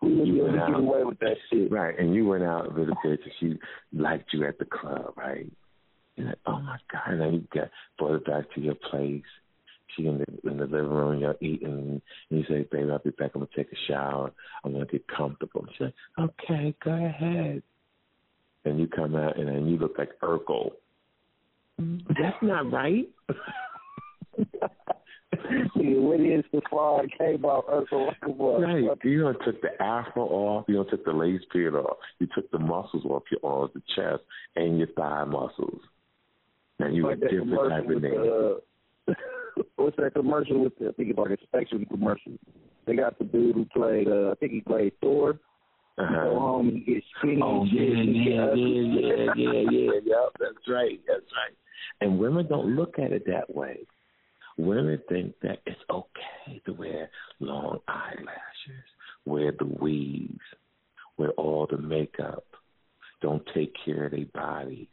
[0.02, 1.72] you went out, away with that shit.
[1.72, 3.58] Right, and you went out with a bitch and she
[3.98, 5.50] liked you at the club, right?
[6.16, 7.04] You're like, oh my god!
[7.08, 9.24] And then you got brought it back to your place.
[9.96, 13.12] She in the in the living room, you're eating, and you say, "Baby, I'll be
[13.12, 13.32] back.
[13.36, 14.32] I'm gonna take a shower.
[14.64, 17.64] I'm gonna get comfortable." She's like, "Okay, go ahead."
[18.66, 20.72] And you come out, and then you look like Urkel.
[21.78, 23.08] That's not right.
[25.30, 28.14] what is the fraud came out Urkel?
[28.24, 28.98] Right.
[29.04, 30.66] You don't took the afro off.
[30.68, 31.98] You don't took the lace beard off.
[32.20, 34.24] You took the muscles off your arms, the chest,
[34.56, 35.82] and your thigh muscles.
[36.80, 38.60] And you like a different type of nigga.
[39.76, 42.34] What's that commercial with the, I think it's like a spectrum commercial.
[42.86, 45.40] They got the dude who played uh I think he played Thor.
[45.98, 46.24] Uh-huh.
[46.26, 47.40] Go home and get skinny.
[47.42, 49.92] Oh yeah, yeah, yeah, yeah, yeah, yeah.
[50.06, 51.00] Yep, that's right.
[51.08, 51.56] That's right.
[52.02, 53.80] And women don't look at it that way.
[54.58, 58.86] Women think that it's okay to wear long eyelashes,
[59.26, 60.40] wear the weaves,
[61.18, 62.46] wear all the makeup,
[63.22, 64.88] don't take care of their bodies.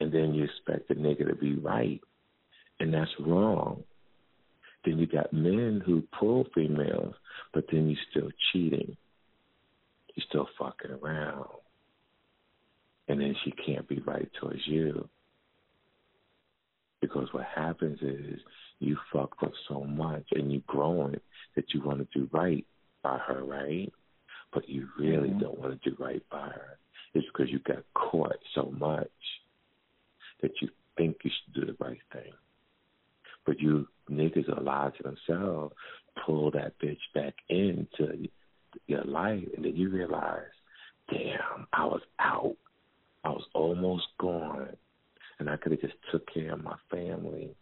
[0.00, 2.00] And then you expect the nigga to be right.
[2.82, 3.84] And that's wrong.
[4.84, 7.14] Then you got men who pull females,
[7.54, 8.96] but then you still cheating.
[10.16, 11.46] You still fucking around.
[13.06, 15.08] And then she can't be right towards you.
[17.00, 18.40] Because what happens is
[18.80, 21.20] you fucked up so much and you growing
[21.54, 22.66] that you want to do right
[23.04, 23.92] by her, right?
[24.52, 25.38] But you really Mhm.
[25.38, 26.78] don't want to do right by her.
[27.14, 29.40] It's because you got caught so much
[30.40, 32.32] that you think you should do the right thing.
[33.44, 35.74] But you niggas lying to themselves,
[36.24, 38.28] pull that bitch back into
[38.86, 40.44] your life, and then you realize,
[41.10, 42.56] damn, I was out.
[43.24, 44.76] I was almost gone.
[45.38, 47.54] And I could have just took care of my family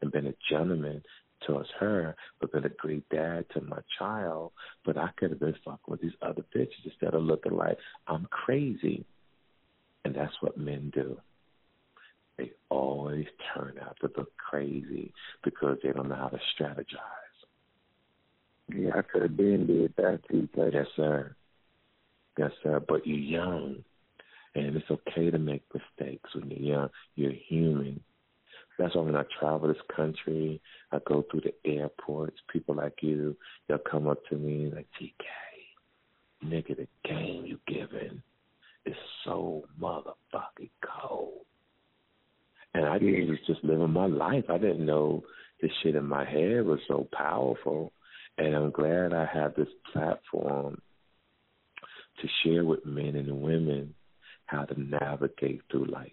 [0.00, 1.02] and been a gentleman
[1.46, 4.52] towards her, but been a great dad to my child.
[4.84, 8.26] But I could have been fucking with these other bitches instead of looking like I'm
[8.30, 9.04] crazy.
[10.04, 11.18] And that's what men do.
[12.38, 15.12] They always turn out to look crazy
[15.42, 16.96] because they don't know how to strategize.
[18.74, 20.48] Yeah, I could have been did that too.
[20.54, 21.34] But Yes, sir.
[22.38, 22.80] Yes, sir.
[22.86, 23.84] But you're young,
[24.54, 26.88] and it's okay to make mistakes when you're young.
[27.14, 28.00] You're human.
[28.78, 30.60] That's why when I travel this country,
[30.92, 32.36] I go through the airports.
[32.52, 33.36] People like you,
[33.68, 35.24] they'll come up to me like, TK,
[36.44, 38.22] nigga, the game you giving
[38.84, 41.46] is so motherfucking cold.
[42.76, 44.44] And I was just living my life.
[44.50, 45.24] I didn't know
[45.62, 47.90] this shit in my head was so powerful.
[48.36, 50.82] And I'm glad I have this platform
[52.20, 53.94] to share with men and women
[54.44, 56.10] how to navigate through life.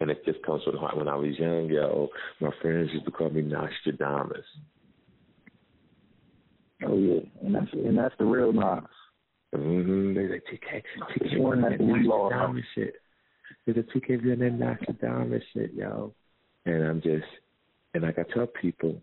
[0.00, 0.96] And it just comes from the heart.
[0.96, 2.08] When I was young, yo,
[2.40, 4.44] my friends used to call me Nostradamus.
[6.86, 8.84] oh yeah, and that's and that's the real Nas.
[9.54, 10.14] Mm-hmm.
[10.14, 10.82] They like TK,
[11.18, 12.92] TK, Sure, you that's that the
[13.68, 13.82] law.
[13.82, 13.92] Nostradamus shit.
[13.92, 16.14] They said TK, you that Nostradamus shit, yo.
[16.66, 17.26] And I'm just,
[17.94, 19.00] and like I tell people,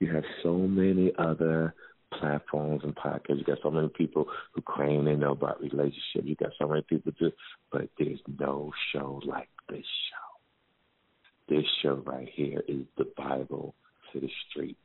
[0.00, 1.74] you have so many other
[2.18, 3.38] platforms and podcasts.
[3.38, 6.24] You got so many people who claim they know about relationships.
[6.24, 7.32] You got so many people too,
[7.72, 11.54] but there's no show like this show.
[11.56, 13.74] This show right here is the Bible
[14.12, 14.78] to the streets.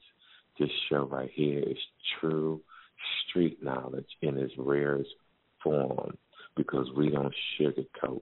[0.59, 1.77] This show right here is
[2.19, 2.61] true
[3.29, 5.09] street knowledge in its rarest
[5.63, 6.17] form
[6.55, 8.21] because we don't sugarcoat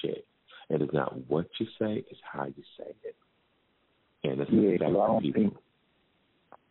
[0.00, 0.26] shit.
[0.70, 3.16] And it's not what you say, it's how you say it.
[4.24, 5.42] And it's Yeah, so I don't people.
[5.42, 5.56] think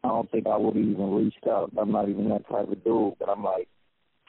[0.03, 1.71] I don't think I would have even reached out.
[1.77, 3.13] I'm not even that type of dude.
[3.19, 3.67] But I'm like,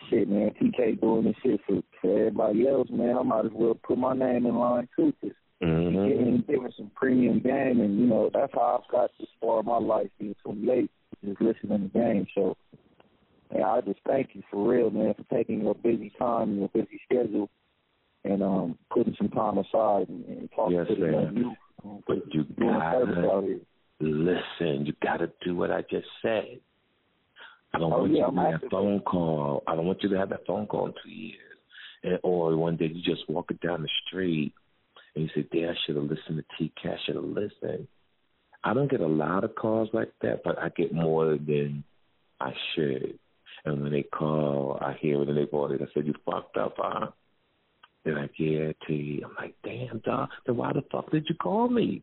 [0.09, 3.17] shit, man, TK doing this shit for, for everybody else, man.
[3.19, 6.07] I might as well put my name in line too, cause Mm-hmm.
[6.07, 9.67] getting giving some premium game, and you know that's how I've got this far in
[9.67, 10.91] my life being 28,
[11.25, 12.27] just listening to game.
[12.35, 12.57] So,
[13.55, 16.69] yeah, I just thank you for real, man, for taking your busy time and your
[16.69, 17.49] busy schedule,
[18.27, 21.57] and um putting some time aside and, and talking Yes, to the young youth.
[21.85, 23.61] Um, But you doing a service gotta
[24.01, 24.87] listen.
[24.87, 26.61] You gotta do what I just said.
[27.75, 29.63] I don't Oh, want yeah, you I'm to have that phone call.
[29.67, 31.41] I don't want you to have that phone call in two years.
[32.03, 34.53] And, or one day you just walking down the street
[35.15, 36.93] and you say, Dad, I should have listened to TK.
[36.93, 37.89] I should have listened.
[38.65, 41.85] I don't get a lot of calls like that, but I get more than
[42.41, 43.19] I should.
[43.65, 45.79] And when they call, I hear it in their voice.
[45.81, 47.09] I said, You fucked up, huh?
[48.07, 49.23] They're like, Yeah, T.
[49.25, 50.31] I'm like, Damn, dog.
[50.47, 52.03] Then why the fuck did you call me?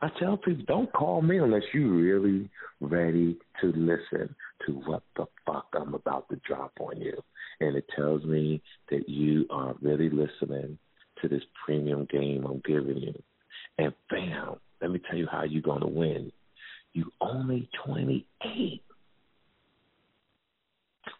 [0.00, 2.50] I tell people, don't call me unless you're really
[2.80, 4.34] ready to listen
[4.66, 7.14] to what the fuck I'm about to drop on you.
[7.60, 10.78] And it tells me that you are really listening
[11.22, 13.22] to this premium game I'm giving you.
[13.78, 16.32] And bam, let me tell you how you're going to win.
[16.92, 18.82] You only 28.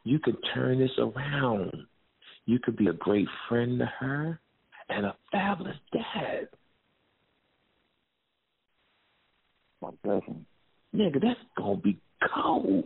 [0.04, 1.86] You can turn this around.
[2.46, 4.40] You could be a great friend to her
[4.88, 6.48] and a fabulous dad.
[9.82, 10.46] My blessing.
[10.94, 12.00] Nigga, that's gonna be
[12.34, 12.84] cold.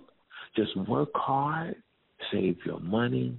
[0.57, 1.77] Just work hard,
[2.33, 3.39] save your money,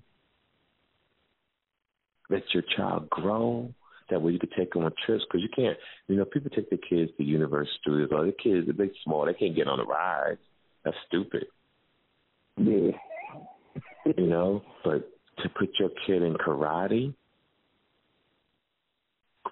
[2.30, 3.74] let your child grow.
[4.10, 5.78] That way you could take them on trips because you can't.
[6.08, 8.10] You know, people take their kids to Universal Studios.
[8.12, 10.40] Or their kids, they small, they can't get on the rides.
[10.84, 11.46] That's stupid.
[12.58, 12.92] Yeah.
[14.18, 15.10] you know, but
[15.44, 17.14] to put your kid in karate,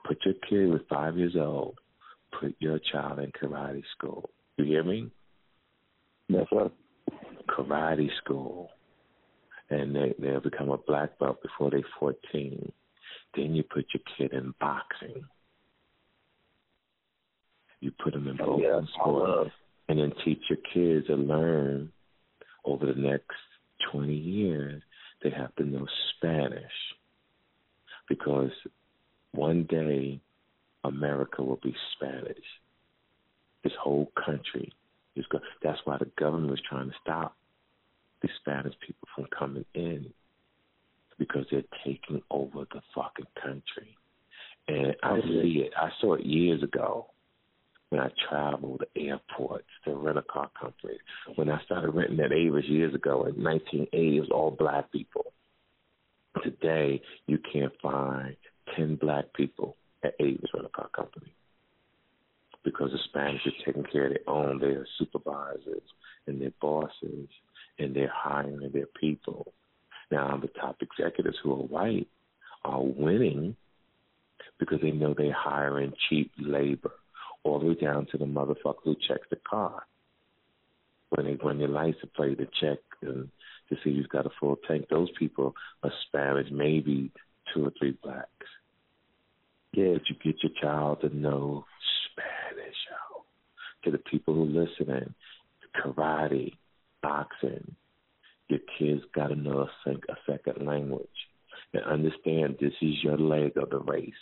[0.06, 1.78] put your kid with five years old,
[2.40, 4.30] put your child in karate school.
[4.58, 5.10] You hear me?
[6.28, 6.70] Yes, sir.
[7.48, 8.70] Karate school.
[9.70, 12.72] And they, they'll become a black belt before they're 14.
[13.36, 15.24] Then you put your kid in boxing.
[17.80, 19.52] You put them in oh, both yeah, sports.
[19.88, 21.92] And then teach your kids to learn
[22.66, 23.36] over the next
[23.92, 24.82] 20 years,
[25.24, 26.64] they have to know Spanish.
[28.08, 28.52] Because
[29.32, 30.20] one day,
[30.84, 32.38] America will be Spanish.
[33.64, 34.72] This whole country
[35.16, 35.44] is going.
[35.62, 37.36] That's why the government was trying to stop
[38.22, 40.12] the Spanish people from coming in
[41.18, 43.98] because they're taking over the fucking country.
[44.68, 45.74] And I see it.
[45.78, 47.08] I saw it years ago
[47.90, 50.98] when I traveled to airports, to rent a car company.
[51.36, 55.34] When I started renting at Avis years ago in 1980, it was all black people.
[56.44, 58.36] Today, you can't find
[58.76, 61.34] 10 black people at Avis Rent a Car Company
[62.64, 64.60] because the Spanish are taking care of their own.
[64.60, 65.82] They're supervisors
[66.28, 67.28] and their bosses,
[67.80, 69.52] and they're hiring their people.
[70.12, 72.08] Now, the top executives who are white
[72.64, 73.56] are winning
[74.60, 76.92] because they know they're hiring cheap labor
[77.44, 79.84] all the way down to the motherfucker who checks the car.
[81.10, 83.30] When they run your license plate to check and
[83.70, 87.12] to see you've got a full tank, those people are Spanish, maybe
[87.54, 88.28] two or three blacks.
[89.74, 91.66] Yeah, but you get your child to know
[92.12, 93.24] Spanish, yo.
[93.84, 95.14] To the people who listening,
[95.76, 96.54] karate,
[97.02, 97.76] boxing,
[98.48, 101.08] your kids got to know a, a second language
[101.74, 104.14] and understand this is your leg of the race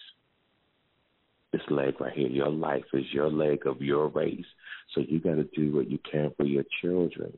[1.52, 2.28] this leg right here.
[2.28, 4.46] Your life is your leg of your race.
[4.94, 7.38] So you got to do what you can for your children.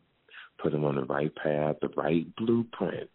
[0.61, 3.09] Put them on the right path, the right blueprint.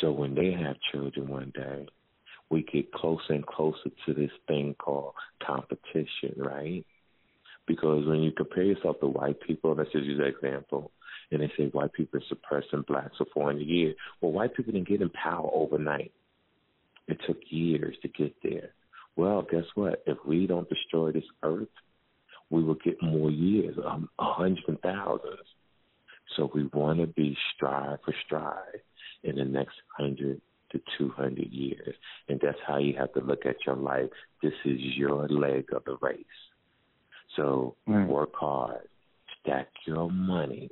[0.00, 1.86] So when they have children one day,
[2.48, 6.84] we get closer and closer to this thing called competition, right?
[7.66, 10.90] Because when you compare yourself to white people, let's just use an example,
[11.30, 13.94] and they say white people are suppressing blacks for 400 years.
[14.20, 16.12] Well, white people didn't get in power overnight.
[17.06, 18.70] It took years to get there.
[19.16, 20.02] Well, guess what?
[20.06, 21.68] If we don't destroy this earth,
[22.48, 25.46] we will get more years, um, hundreds and thousands.
[26.36, 28.82] So we want to be stride for stride
[29.22, 30.40] in the next hundred
[30.72, 31.94] to 200 years.
[32.28, 34.10] And that's how you have to look at your life.
[34.42, 36.24] This is your leg of the race.
[37.36, 38.06] So mm.
[38.06, 38.88] work hard,
[39.40, 40.70] stack your money,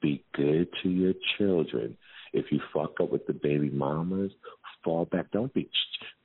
[0.00, 1.96] be good to your children.
[2.32, 4.32] If you fuck up with the baby mamas,
[4.82, 5.30] fall back.
[5.32, 5.68] Don't be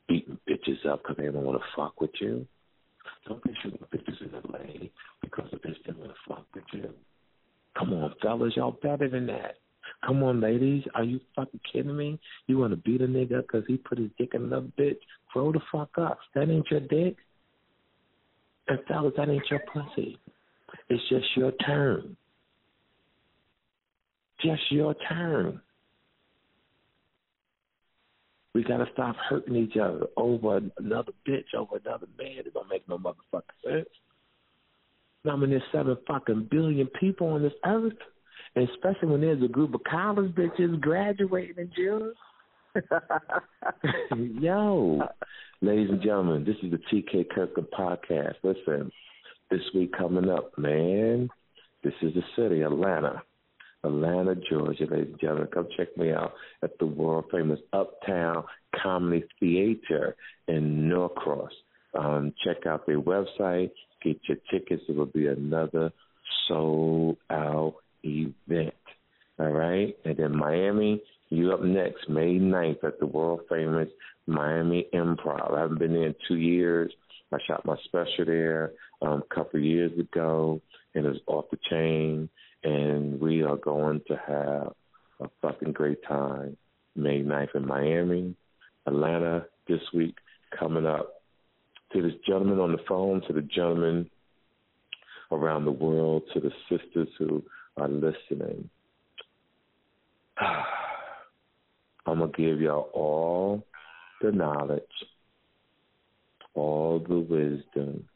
[0.09, 2.45] beating bitches up because they don't want to fuck with you.
[3.27, 4.87] Don't be shooting bitches in LA
[5.21, 6.89] because the bitch didn't want to fuck with you.
[7.77, 9.55] Come on, fellas, y'all better than that.
[10.05, 12.19] Come on, ladies, are you fucking kidding me?
[12.47, 14.97] You want to beat a nigga because he put his dick in another bitch?
[15.33, 16.19] Grow the fuck up.
[16.35, 17.15] That ain't your dick.
[18.67, 20.17] And fellas, that ain't your pussy.
[20.89, 22.15] It's just your turn.
[24.41, 25.61] Just your turn.
[28.59, 32.39] We gotta stop hurting each other over another bitch, over another man.
[32.39, 33.87] It don't make no motherfucking sense.
[35.25, 37.93] I mean, there's seven fucking billion people on this earth,
[38.57, 42.13] and especially when there's a group of college bitches graduating in June.
[44.41, 45.07] Yo,
[45.61, 48.35] ladies and gentlemen, this is the TK Kirkland podcast.
[48.43, 48.91] Listen,
[49.49, 51.29] this week coming up, man,
[51.81, 53.23] this is the city, Atlanta.
[53.83, 55.47] Atlanta, Georgia, ladies and gentlemen.
[55.53, 58.43] Come check me out at the world famous Uptown
[58.75, 60.15] Comedy Theater
[60.47, 61.51] in Norcross.
[61.97, 63.71] Um, check out their website,
[64.03, 64.83] get your tickets.
[64.87, 65.91] It will be another
[66.47, 68.73] sold out event.
[69.39, 69.95] All right?
[70.05, 73.89] And then Miami, you up next, May 9th at the world famous
[74.27, 75.55] Miami Improv.
[75.55, 76.91] I haven't been there in two years.
[77.31, 78.71] I shot my special there
[79.01, 80.61] um, a couple of years ago,
[80.93, 82.29] and it was off the chain
[82.63, 84.73] and we are going to have
[85.21, 86.57] a fucking great time
[86.95, 88.35] May 9th in Miami,
[88.85, 90.15] Atlanta this week
[90.57, 91.15] coming up.
[91.93, 94.07] To this gentleman on the phone, to the gentlemen
[95.31, 97.43] around the world, to the sisters who
[97.77, 98.69] are listening.
[100.37, 100.63] I'm
[102.05, 103.65] I'm going to give y'all all
[104.21, 104.81] the knowledge,
[106.55, 108.07] all the wisdom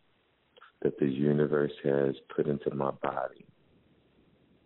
[0.81, 3.45] that the universe has put into my body.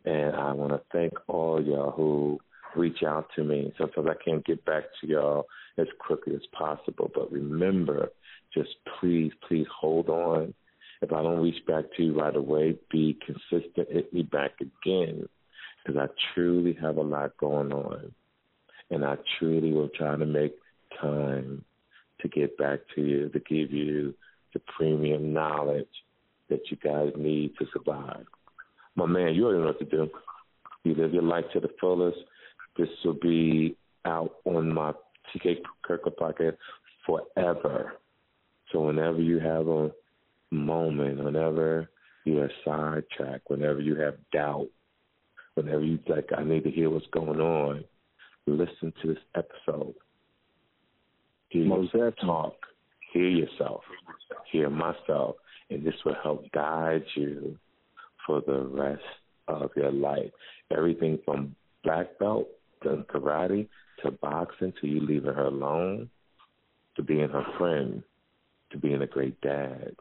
[0.08, 2.40] And I want to thank all y'all who
[2.78, 3.74] reach out to me.
[3.78, 5.48] Sometimes I can't get back to y'all
[5.78, 7.12] as quickly as possible.
[7.14, 8.14] But remember,
[8.54, 10.54] just please, please hold on.
[11.02, 13.92] If I don't reach back to you right away, be consistent.
[13.92, 15.28] Hit me back again
[15.84, 18.14] because I truly have a lot going on.
[18.90, 20.56] And I truly will try to make
[21.02, 21.66] time
[22.22, 24.14] to get back to you, to give you
[24.54, 25.86] the premium knowledge
[26.50, 28.26] that you guys need to survive.
[28.98, 30.10] My man, you already know what to do.
[30.84, 32.18] You live your life to the fullest.
[32.78, 34.92] This will be out on my
[35.36, 36.58] TK Kirkland podcast
[37.06, 37.94] forever.
[38.72, 39.92] So whenever you have a
[40.52, 41.90] moment, whenever
[42.26, 44.68] you're sidetracked, whenever you have doubt,
[45.54, 47.84] whenever you like, I need to hear what's going on,
[48.48, 49.94] listen to this episode.
[51.50, 52.56] Hear Most yourself talk.
[53.14, 53.84] Hear yourself.
[54.52, 55.36] Hear myself.
[55.70, 57.60] And this will help guide you
[58.28, 59.02] for the rest
[59.48, 60.30] of your life.
[60.70, 62.48] Everything from black belt
[62.84, 63.68] to karate
[64.04, 66.10] to boxing to you leaving her alone
[66.96, 68.04] to being her friend
[68.72, 69.96] to being a great dad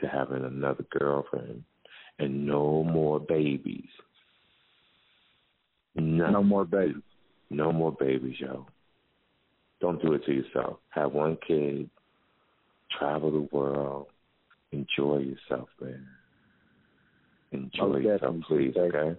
[0.00, 1.64] to having another girlfriend
[2.18, 3.88] and no more babies.
[5.94, 7.02] No more babies.
[7.50, 8.66] No more babies, yo.
[9.80, 10.78] Don't do it to yourself.
[10.90, 11.90] Have one kid,
[12.98, 14.06] travel the world,
[14.70, 16.06] enjoy yourself, man.
[17.52, 19.18] Enjoy yourself, please, okay?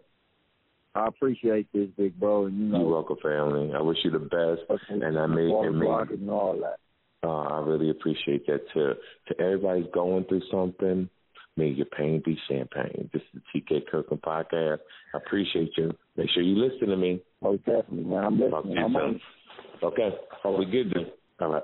[0.96, 2.46] I appreciate this, big bro.
[2.46, 3.72] And you know, You're welcome, family.
[3.74, 4.70] I wish you the best.
[4.70, 5.06] Okay.
[5.06, 6.78] And I may, and may and all that.
[7.28, 8.94] Uh, I really appreciate that too.
[9.28, 11.10] To everybody's going through something,
[11.56, 13.10] may your pain be champagne.
[13.14, 14.80] This is the TK Kirkland podcast.
[15.14, 15.92] I appreciate you.
[16.18, 17.22] Make sure you listen to me.
[17.42, 18.26] Oh, definitely, man.
[18.26, 18.78] I'm listening.
[18.78, 19.22] I'm on.
[19.82, 20.10] Okay.
[20.44, 21.08] Oh, we good then.
[21.40, 21.64] All right.